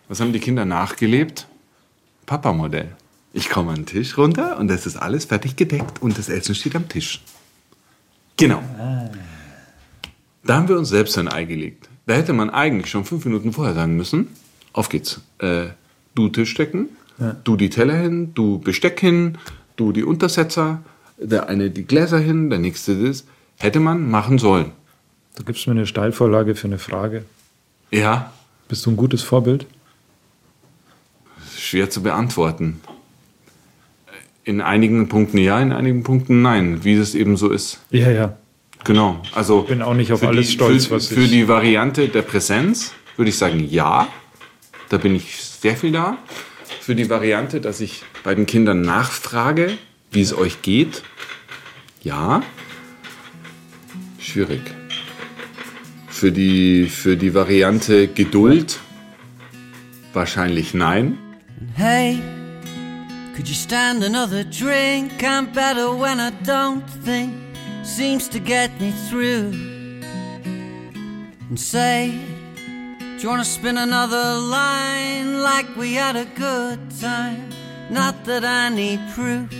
was 0.08 0.22
haben 0.22 0.32
die 0.32 0.40
Kinder 0.40 0.63
nachgelebt? 0.63 1.46
Papa-Modell. 2.26 2.96
Ich 3.34 3.50
komme 3.50 3.72
an 3.72 3.78
den 3.78 3.86
Tisch 3.86 4.18
runter 4.18 4.58
und 4.58 4.70
es 4.72 4.86
ist 4.86 4.98
alles 4.98 5.26
fertig 5.26 5.56
gedeckt 5.56 6.02
und 6.02 6.18
das 6.18 6.30
Essen 6.30 6.56
steht 6.56 6.76
am 6.76 6.88
Tisch. 6.90 7.22
Genau. 8.38 8.62
Da 10.44 10.56
haben 10.56 10.68
wir 10.68 10.78
uns 10.78 10.90
selbst 10.90 11.18
ein 11.18 11.28
Ei 11.28 11.44
gelegt. 11.44 11.90
Da 12.06 12.13
hätte 12.16 12.34
man 12.34 12.50
eigentlich 12.50 12.90
schon 12.90 13.04
fünf 13.06 13.26
Minuten 13.26 13.52
vorher 13.54 13.74
sagen 13.76 13.98
müssen, 13.98 14.28
auf 14.74 14.90
geht's. 14.90 15.22
Äh, 15.40 15.68
du 16.16 16.30
Tischdecken, 16.30 16.90
du 17.44 17.58
die 17.58 17.70
Teller 17.70 17.96
hin, 17.98 18.34
du 18.34 18.60
Besteck 18.60 19.00
hin, 19.00 19.38
du 19.76 19.92
die 19.92 20.04
Untersetzer, 20.04 20.82
der 21.18 21.50
eine 21.50 21.70
die 21.70 21.84
Gläser 21.86 22.20
hin, 22.20 22.50
der 22.50 22.60
nächste 22.60 22.96
das. 22.96 23.26
Hätte 23.58 23.80
man 23.80 24.10
machen 24.10 24.38
sollen. 24.38 24.72
Du 25.36 25.44
gibst 25.44 25.66
mir 25.68 25.72
eine 25.74 25.86
Steilvorlage 25.88 26.56
für 26.56 26.68
eine 26.68 26.78
Frage. 26.80 27.26
Ja, 27.92 28.32
Bist 28.70 28.86
du 28.86 28.92
ein 28.92 28.98
gutes 28.98 29.24
Vorbild? 29.24 29.66
schwer 31.58 31.90
zu 31.90 32.04
beantworten. 32.04 32.80
In 34.48 34.62
einigen 34.62 35.10
Punkten 35.10 35.38
ja, 35.40 35.60
in 35.60 35.74
einigen 35.74 36.04
Punkten 36.04 36.42
nein, 36.42 36.86
wie 36.86 36.96
das 36.98 37.16
eben 37.16 37.36
so 37.36 37.50
ist. 37.50 37.82
Ja, 37.90 38.10
ja. 38.10 38.38
Genau. 38.86 39.22
Also 39.36 39.64
Bin 39.64 39.82
auch 39.82 39.94
nicht 39.94 40.14
auf 40.14 40.22
für 40.22 40.30
alles 40.30 40.48
die, 40.48 40.54
stolz, 40.54 40.86
für, 40.86 40.96
was 40.96 41.08
für 41.08 41.20
ich- 41.20 41.32
die 41.32 41.50
Variante 41.50 42.08
der 42.08 42.22
Präsenz 42.22 42.94
würde 43.18 43.28
ich 43.30 43.38
sagen 43.38 43.68
ja. 43.70 44.08
Da 44.88 44.98
bin 44.98 45.14
ich 45.16 45.36
sehr 45.44 45.76
viel 45.76 45.92
da. 45.92 46.18
Für 46.80 46.96
die 46.96 47.10
Variante, 47.10 47.60
dass 47.60 47.82
ich 47.82 48.04
bei 48.24 48.34
den 48.36 48.46
Kindern 48.46 48.80
nachfrage, 48.82 49.78
wie 50.12 50.22
es 50.22 50.34
euch 50.34 50.62
geht, 50.62 51.04
ja. 52.02 52.42
Schwierig. 54.18 54.62
Für 56.08 56.32
die, 56.32 56.86
für 56.88 57.18
die 57.18 57.34
Variante 57.34 58.08
Geduld 58.08 58.80
wahrscheinlich 60.14 60.74
nein. 60.74 61.18
Hey, 61.74 62.19
could 63.38 63.48
you 63.48 63.54
stand 63.54 64.04
another 64.04 64.44
drink? 64.44 65.23
I'm 65.23 65.54
better 65.54 65.94
when 65.94 66.19
I 66.19 66.31
don't 66.44 66.83
think. 67.06 67.35
Seems 67.83 68.27
to 68.29 68.40
get 68.40 68.71
me 68.81 68.92
through. 69.08 69.52
And 71.48 71.60
say, 71.60 72.17
do 72.98 73.21
you 73.21 73.29
wanna 73.29 73.46
spin 73.46 73.77
another 73.77 74.40
line 74.40 75.44
like 75.44 75.67
we 75.77 75.94
had 75.94 76.15
a 76.15 76.25
good 76.33 76.79
time? 77.00 77.50
Not 77.92 78.25
that 78.25 78.44
I 78.44 78.69
need 78.69 79.00
proof. 79.13 79.52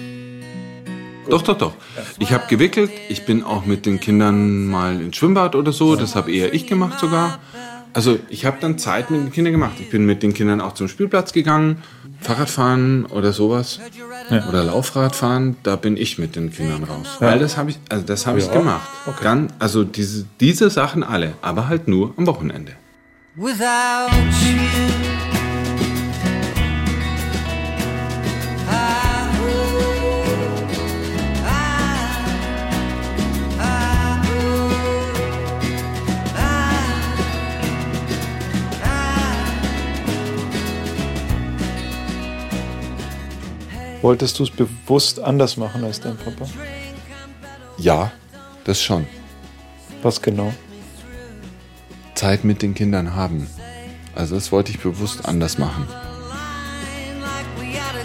Doch, 1.30 1.44
doch, 1.44 1.58
doch. 1.58 1.74
Ich 2.18 2.32
habe 2.32 2.48
gewickelt. 2.48 2.90
Ich 3.10 3.26
bin 3.26 3.44
auch 3.44 3.66
mit 3.66 3.86
den 3.86 4.00
Kindern 4.00 4.66
mal 4.66 5.00
ins 5.00 5.18
Schwimmbad 5.18 5.56
oder 5.56 5.72
so. 5.72 5.96
Das 5.96 6.16
habe 6.16 6.32
eher 6.32 6.52
ich 6.52 6.66
gemacht 6.66 7.00
sogar. 7.00 7.40
Also 7.94 8.20
ich 8.30 8.46
habe 8.46 8.58
dann 8.60 8.78
Zeit 8.78 9.10
mit 9.12 9.22
den 9.22 9.32
Kindern 9.32 9.54
gemacht. 9.54 9.74
Ich 9.80 9.90
bin 9.90 10.06
mit 10.06 10.22
den 10.24 10.34
Kindern 10.34 10.62
auch 10.62 10.74
zum 10.74 10.88
Spielplatz 10.88 11.34
gegangen, 11.34 11.82
Fahrradfahren 12.22 13.06
oder 13.08 13.34
sowas. 13.34 13.80
Ja. 14.30 14.48
Oder 14.50 14.64
Laufradfahren, 14.64 15.56
da 15.64 15.76
bin 15.76 15.98
ich 15.98 16.18
mit 16.18 16.36
den 16.36 16.52
Kindern 16.52 16.84
raus. 16.84 17.18
Weil 17.20 17.40
das 17.40 17.58
habe 17.58 17.72
ich, 17.72 17.80
also 17.90 18.06
das 18.06 18.28
habe 18.28 18.40
ich 18.40 18.46
Ja. 18.48 18.54
gemacht. 18.54 18.88
Okay. 19.06 19.24
Dann, 19.24 19.54
also 19.60 19.84
diese, 19.84 20.26
diese 20.40 20.70
Sachen 20.70 21.04
alle, 21.04 21.34
aber 21.42 21.68
halt 21.70 21.88
nur 21.88 22.14
am 22.18 22.28
Wochenende. 22.28 22.74
without 23.36 24.10
you. 24.44 25.17
Wolltest 44.08 44.40
du 44.40 44.44
es 44.44 44.52
bewusst 44.52 45.20
anders 45.20 45.58
machen 45.58 45.84
als 45.84 46.00
dein 46.00 46.16
Papa? 46.16 46.46
Ja, 47.78 48.10
das 48.64 48.82
schon. 48.82 49.06
Was 50.02 50.22
genau? 50.22 50.54
Zeit 52.16 52.46
mit 52.46 52.62
den 52.62 52.74
Kindern 52.74 53.16
haben. 53.16 53.50
Also 54.16 54.36
das 54.36 54.50
wollte 54.54 54.72
ich 54.72 54.80
bewusst 54.80 55.26
anders 55.26 55.58
machen. 55.58 55.86
like 57.20 57.60
we 57.60 57.76
had 57.76 57.98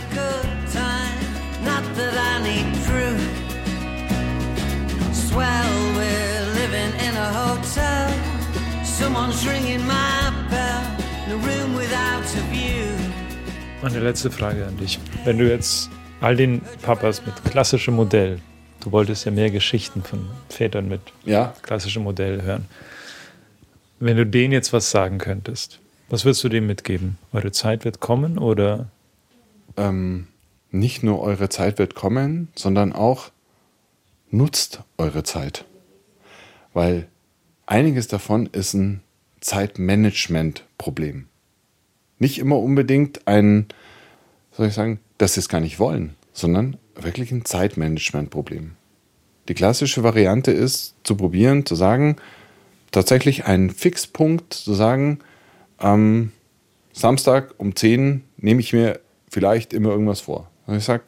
Meine 13.83 13.99
letzte 13.99 14.31
Frage 14.31 14.65
an 14.67 14.77
dich. 14.77 14.99
Wenn 15.25 15.39
du 15.39 15.49
jetzt 15.49 15.91
all 16.21 16.37
den 16.37 16.61
Papas 16.83 17.27
mit 17.27 17.35
klassischem 17.45 17.95
Modell, 17.95 18.39
du 18.81 18.93
wolltest 18.93 19.25
ja 19.25 19.33
mehr 19.33 19.51
Geschichten 19.51 20.03
von 20.03 20.27
Vätern 20.49 20.89
mit 20.89 21.01
Ja. 21.25 21.53
klassischem 21.63 22.05
Modell 22.05 22.43
hören. 22.43 22.67
Wenn 23.99 24.17
du 24.17 24.25
denen 24.25 24.53
jetzt 24.53 24.73
was 24.73 24.91
sagen 24.91 25.19
könntest, 25.19 25.81
was 26.09 26.25
würdest 26.25 26.45
du 26.45 26.49
dem 26.49 26.67
mitgeben? 26.67 27.19
Eure 27.33 27.51
Zeit 27.53 27.85
wird 27.85 27.99
kommen 28.01 28.39
oder 28.39 28.87
ähm, 29.77 30.29
nicht 30.71 31.03
nur 31.03 31.21
eure 31.21 31.49
Zeit 31.49 31.79
wird 31.79 31.95
kommen, 31.95 32.49
sondern 32.55 32.93
auch 32.93 33.31
nutzt 34.31 34.81
eure 34.97 35.25
Zeit. 35.25 35.65
Weil 36.73 37.09
einiges 37.67 38.07
davon 38.09 38.47
ist 38.47 38.75
ein 38.75 39.03
Zeitmanagement-Problem. 39.41 41.27
Nicht 42.23 42.39
immer 42.39 42.61
unbedingt 42.61 43.27
ein, 43.27 43.67
soll 44.53 44.69
ich 44.69 44.75
sagen, 44.75 45.01
dass 45.19 45.35
sie 45.35 45.41
es 45.41 45.49
gar 45.49 45.61
nicht 45.61 45.81
wollen, 45.81 46.15
sondern 46.33 46.77
wirklich 46.95 47.33
ein 47.33 47.45
Zeitmanagement-Problem. 47.45 48.77
Die 49.49 49.55
klassische 49.55 50.05
Variante 50.05 50.53
ist 50.53 50.95
zu 51.03 51.17
probieren, 51.17 51.67
zu 51.67 51.75
sagen, 51.75 52.15
tatsächlich 52.93 53.47
einen 53.47 53.71
Fixpunkt 53.71 54.55
zu 54.55 54.73
sagen, 54.73 55.19
am 55.79 56.31
Samstag 56.93 57.55
um 57.59 57.75
10 57.75 58.23
nehme 58.37 58.61
ich 58.61 58.73
mir 58.73 59.01
vielleicht 59.29 59.73
immer 59.73 59.91
irgendwas 59.91 60.21
vor. 60.21 60.49
Und 60.69 60.77
ich 60.77 60.85
sage, 60.85 61.07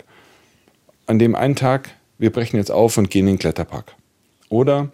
an 1.06 1.20
dem 1.20 1.36
einen 1.36 1.54
Tag, 1.54 1.90
wir 2.18 2.32
brechen 2.32 2.56
jetzt 2.56 2.72
auf 2.72 2.98
und 2.98 3.08
gehen 3.08 3.28
in 3.28 3.34
den 3.34 3.38
Kletterpark. 3.38 3.94
Oder 4.48 4.90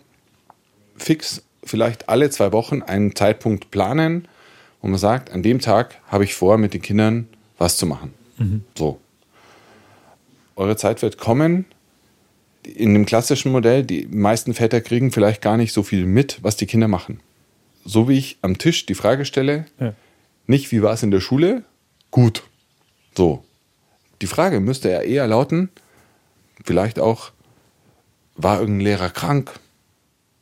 fix 0.99 1.43
vielleicht 1.65 2.11
alle 2.11 2.29
zwei 2.29 2.53
Wochen 2.53 2.83
einen 2.83 3.17
Zeitpunkt 3.17 3.71
planen, 3.71 4.29
wo 4.83 4.89
man 4.89 4.99
sagt, 4.99 5.31
an 5.31 5.43
dem 5.43 5.61
Tag 5.61 5.97
habe 6.09 6.25
ich 6.25 6.35
vor, 6.35 6.59
mit 6.59 6.75
den 6.75 6.83
Kindern 6.83 7.29
was 7.59 7.77
zu 7.77 7.87
machen. 7.87 8.15
So. 8.77 8.99
Eure 10.57 10.77
Zeit 10.77 11.03
wird 11.03 11.19
kommen. 11.19 11.67
In 12.65 12.93
dem 12.95 13.07
klassischen 13.07 13.53
Modell, 13.53 13.83
die 13.85 14.07
meisten 14.07 14.55
Väter 14.55 14.81
kriegen 14.81 15.13
vielleicht 15.13 15.43
gar 15.43 15.57
nicht 15.57 15.73
so 15.73 15.83
viel 15.83 16.05
mit, 16.07 16.39
was 16.43 16.57
die 16.57 16.67
Kinder 16.67 16.89
machen. 16.89 17.21
So 17.85 18.09
wie 18.09 18.19
ich 18.19 18.39
am 18.43 18.59
Tisch 18.59 18.87
die 18.87 18.95
Frage 18.95 19.25
stelle, 19.25 19.67
Ja. 19.79 19.95
nicht 20.47 20.71
wie 20.73 20.83
war 20.83 20.93
es 20.93 21.03
in 21.03 21.11
der 21.11 21.21
Schule? 21.21 21.65
Gut. 22.11 22.43
So. 23.17 23.45
Die 24.21 24.27
Frage 24.27 24.61
müsste 24.61 24.91
ja 24.91 25.01
eher 25.01 25.27
lauten, 25.27 25.71
vielleicht 26.65 26.99
auch, 26.99 27.33
war 28.37 28.61
irgendein 28.61 28.85
Lehrer 28.85 29.11
krank? 29.11 29.53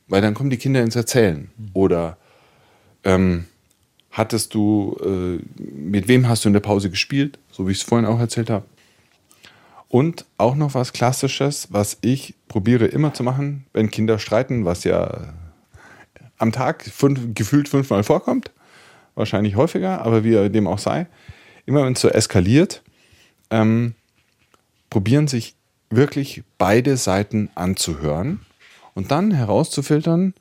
Weil 0.08 0.22
dann 0.22 0.34
kommen 0.34 0.50
die 0.50 0.56
Kinder 0.56 0.82
ins 0.82 0.96
Erzählen. 0.96 1.50
Oder 1.74 2.16
ähm, 3.04 3.44
hattest 4.18 4.52
du, 4.52 4.96
äh, 5.02 5.42
mit 5.58 6.08
wem 6.08 6.28
hast 6.28 6.44
du 6.44 6.48
in 6.48 6.52
der 6.52 6.60
Pause 6.60 6.90
gespielt? 6.90 7.38
So 7.50 7.66
wie 7.66 7.72
ich 7.72 7.78
es 7.78 7.84
vorhin 7.84 8.06
auch 8.06 8.18
erzählt 8.18 8.50
habe. 8.50 8.66
Und 9.88 10.26
auch 10.36 10.54
noch 10.54 10.74
was 10.74 10.92
Klassisches, 10.92 11.68
was 11.70 11.96
ich 12.02 12.34
probiere 12.48 12.86
immer 12.86 13.14
zu 13.14 13.22
machen, 13.22 13.64
wenn 13.72 13.90
Kinder 13.90 14.18
streiten, 14.18 14.66
was 14.66 14.84
ja 14.84 15.32
am 16.36 16.52
Tag 16.52 16.84
fünf, 16.84 17.34
gefühlt 17.34 17.68
fünfmal 17.68 18.02
vorkommt. 18.04 18.50
Wahrscheinlich 19.14 19.56
häufiger, 19.56 20.02
aber 20.02 20.24
wie 20.24 20.50
dem 20.50 20.66
auch 20.66 20.78
sei. 20.78 21.06
Immer 21.64 21.84
wenn 21.84 21.94
es 21.94 22.00
so 22.00 22.08
eskaliert, 22.08 22.82
ähm, 23.50 23.94
probieren 24.90 25.26
sich 25.26 25.54
wirklich 25.90 26.42
beide 26.58 26.96
Seiten 26.96 27.50
anzuhören 27.54 28.40
und 28.94 29.10
dann 29.10 29.30
herauszufiltern, 29.30 30.34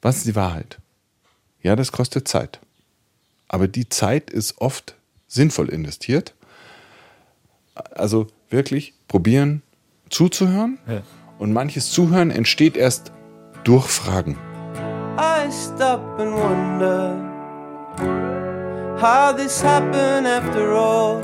was 0.00 0.18
ist 0.18 0.26
die 0.26 0.34
Wahrheit. 0.34 0.78
Ja, 1.62 1.76
das 1.76 1.92
kostet 1.92 2.26
Zeit. 2.26 2.60
Aber 3.52 3.68
die 3.68 3.88
Zeit 3.88 4.30
ist 4.30 4.60
oft 4.60 4.96
sinnvoll 5.28 5.68
investiert. 5.68 6.34
Also 7.94 8.26
wirklich 8.50 8.94
probieren 9.06 9.62
zuzuhören. 10.10 10.78
Ja. 10.88 11.02
Und 11.38 11.52
manches 11.52 11.90
Zuhören 11.90 12.30
entsteht 12.30 12.76
erst 12.76 13.12
durch 13.64 13.86
Fragen. 13.86 14.38
I 15.18 15.50
stop 15.52 16.00
and 16.18 16.32
wonder 16.32 17.14
how 19.00 19.36
this 19.36 19.62
happened 19.62 20.26
after 20.26 20.72
all. 20.72 21.22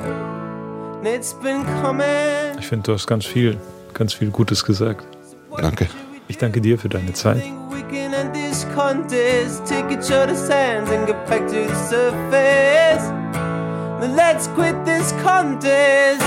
And 0.99 1.07
it's 1.07 1.33
been 1.33 1.65
coming. 1.83 2.59
ich 2.59 2.67
finde, 2.67 2.85
du 2.85 2.93
hast 2.93 3.07
ganz 3.07 3.25
viel, 3.25 3.57
ganz 3.95 4.13
viel 4.13 4.31
Gutes 4.31 4.65
gesagt. 4.65 5.07
Danke. 5.57 5.89
Ich 6.27 6.37
danke 6.37 6.61
dir 6.61 6.79
für 6.79 6.91
deine 6.91 7.15
Zeit. 7.15 7.43
Contest, 8.79 9.65
each 9.73 10.11
other's 10.13 10.49
hands 10.49 10.89
and 10.91 11.05
get 11.05 11.27
back 11.27 11.45
to 11.49 11.67
the 11.67 11.75
surface. 11.75 13.05
Let's 14.17 14.47
quit 14.55 14.77
this 14.85 15.11
contest 15.25 16.23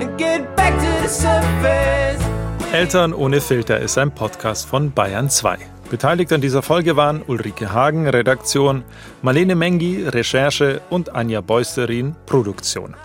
and 0.00 0.18
get 0.18 0.56
back 0.56 0.72
to 0.80 1.02
the 1.02 1.08
surface. 1.08 2.22
Eltern 2.72 3.12
ohne 3.12 3.42
Filter 3.42 3.80
ist 3.80 3.98
ein 3.98 4.10
Podcast 4.10 4.66
von 4.66 4.92
Bayern 4.92 5.28
2. 5.28 5.58
Beteiligt 5.92 6.32
an 6.32 6.40
dieser 6.40 6.62
Folge 6.62 6.96
waren 6.96 7.20
Ulrike 7.20 7.70
Hagen, 7.70 8.08
Redaktion, 8.08 8.82
Marlene 9.20 9.54
Mengi, 9.54 10.04
Recherche 10.08 10.80
und 10.88 11.14
Anja 11.14 11.42
Beusterin, 11.42 12.16
Produktion. 12.24 12.96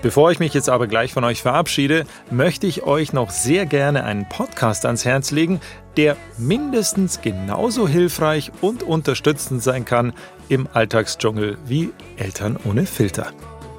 Bevor 0.00 0.30
ich 0.30 0.38
mich 0.38 0.54
jetzt 0.54 0.70
aber 0.70 0.86
gleich 0.86 1.12
von 1.12 1.22
euch 1.24 1.42
verabschiede, 1.42 2.06
möchte 2.30 2.66
ich 2.66 2.84
euch 2.84 3.12
noch 3.12 3.28
sehr 3.28 3.66
gerne 3.66 4.04
einen 4.04 4.26
Podcast 4.26 4.86
ans 4.86 5.04
Herz 5.04 5.32
legen, 5.32 5.60
der 5.98 6.16
mindestens 6.38 7.20
genauso 7.20 7.86
hilfreich 7.86 8.52
und 8.62 8.84
unterstützend 8.84 9.62
sein 9.62 9.84
kann 9.84 10.14
im 10.48 10.66
Alltagsdschungel 10.72 11.58
wie 11.66 11.90
Eltern 12.16 12.58
ohne 12.64 12.86
Filter. 12.86 13.34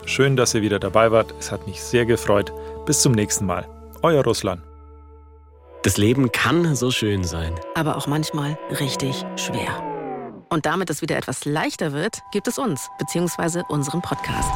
Schön, 0.05 0.35
dass 0.35 0.53
ihr 0.53 0.61
wieder 0.61 0.77
dabei 0.77 1.11
wart. 1.11 1.33
Es 1.39 1.51
hat 1.51 1.65
mich 1.65 1.81
sehr 1.81 2.05
gefreut. 2.05 2.53
Bis 2.85 3.01
zum 3.01 3.13
nächsten 3.13 3.47
Mal. 3.47 3.67
Euer 4.03 4.23
Russland. 4.23 4.61
Das 5.83 5.97
Leben 5.97 6.31
kann 6.31 6.75
so 6.75 6.91
schön 6.91 7.23
sein. 7.23 7.53
aber 7.75 7.97
auch 7.97 8.05
manchmal 8.07 8.57
richtig 8.79 9.25
schwer. 9.35 9.81
Und 10.49 10.65
damit 10.65 10.89
es 10.89 11.01
wieder 11.01 11.17
etwas 11.17 11.45
leichter 11.45 11.93
wird, 11.93 12.19
gibt 12.31 12.47
es 12.47 12.57
uns, 12.59 12.89
beziehungsweise 12.99 13.63
unseren 13.69 14.01
Podcast. 14.01 14.51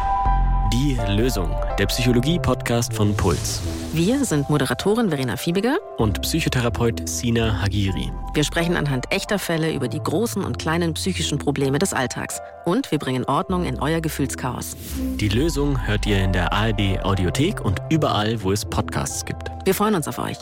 Die 0.74 1.00
Lösung. 1.08 1.56
Der 1.80 1.86
Psychologie-Podcast 1.86 2.94
von 2.94 3.16
Puls. 3.16 3.62
Wir 3.94 4.26
sind 4.26 4.50
Moderatorin 4.50 5.10
Verena 5.10 5.38
Fiebiger. 5.38 5.78
Und 5.98 6.22
Psychotherapeut 6.22 7.08
Sina 7.08 7.62
Hagiri. 7.62 8.12
Wir 8.34 8.44
sprechen 8.44 8.76
anhand 8.76 9.12
echter 9.12 9.40
Fälle 9.40 9.74
über 9.74 9.88
die 9.88 10.04
großen 10.04 10.44
und 10.44 10.60
kleinen 10.60 10.94
psychischen 10.96 11.40
Probleme 11.40 11.80
des 11.80 11.94
Alltags. 11.94 12.40
Und 12.66 12.92
wir 12.92 13.00
bringen 13.00 13.24
Ordnung 13.26 13.64
in 13.64 13.80
euer 13.80 14.02
Gefühlschaos. 14.02 14.76
Die 14.98 15.30
Lösung 15.30 15.88
hört 15.88 16.06
ihr 16.06 16.24
in 16.24 16.34
der 16.34 16.52
ARD 16.52 17.04
Audiothek 17.04 17.62
und 17.62 17.82
überall, 17.90 18.44
wo 18.44 18.52
es 18.52 18.66
Podcasts 18.66 19.24
gibt. 19.24 19.50
Wir 19.64 19.74
freuen 19.74 19.96
uns 19.96 20.08
auf 20.08 20.20
euch. 20.20 20.38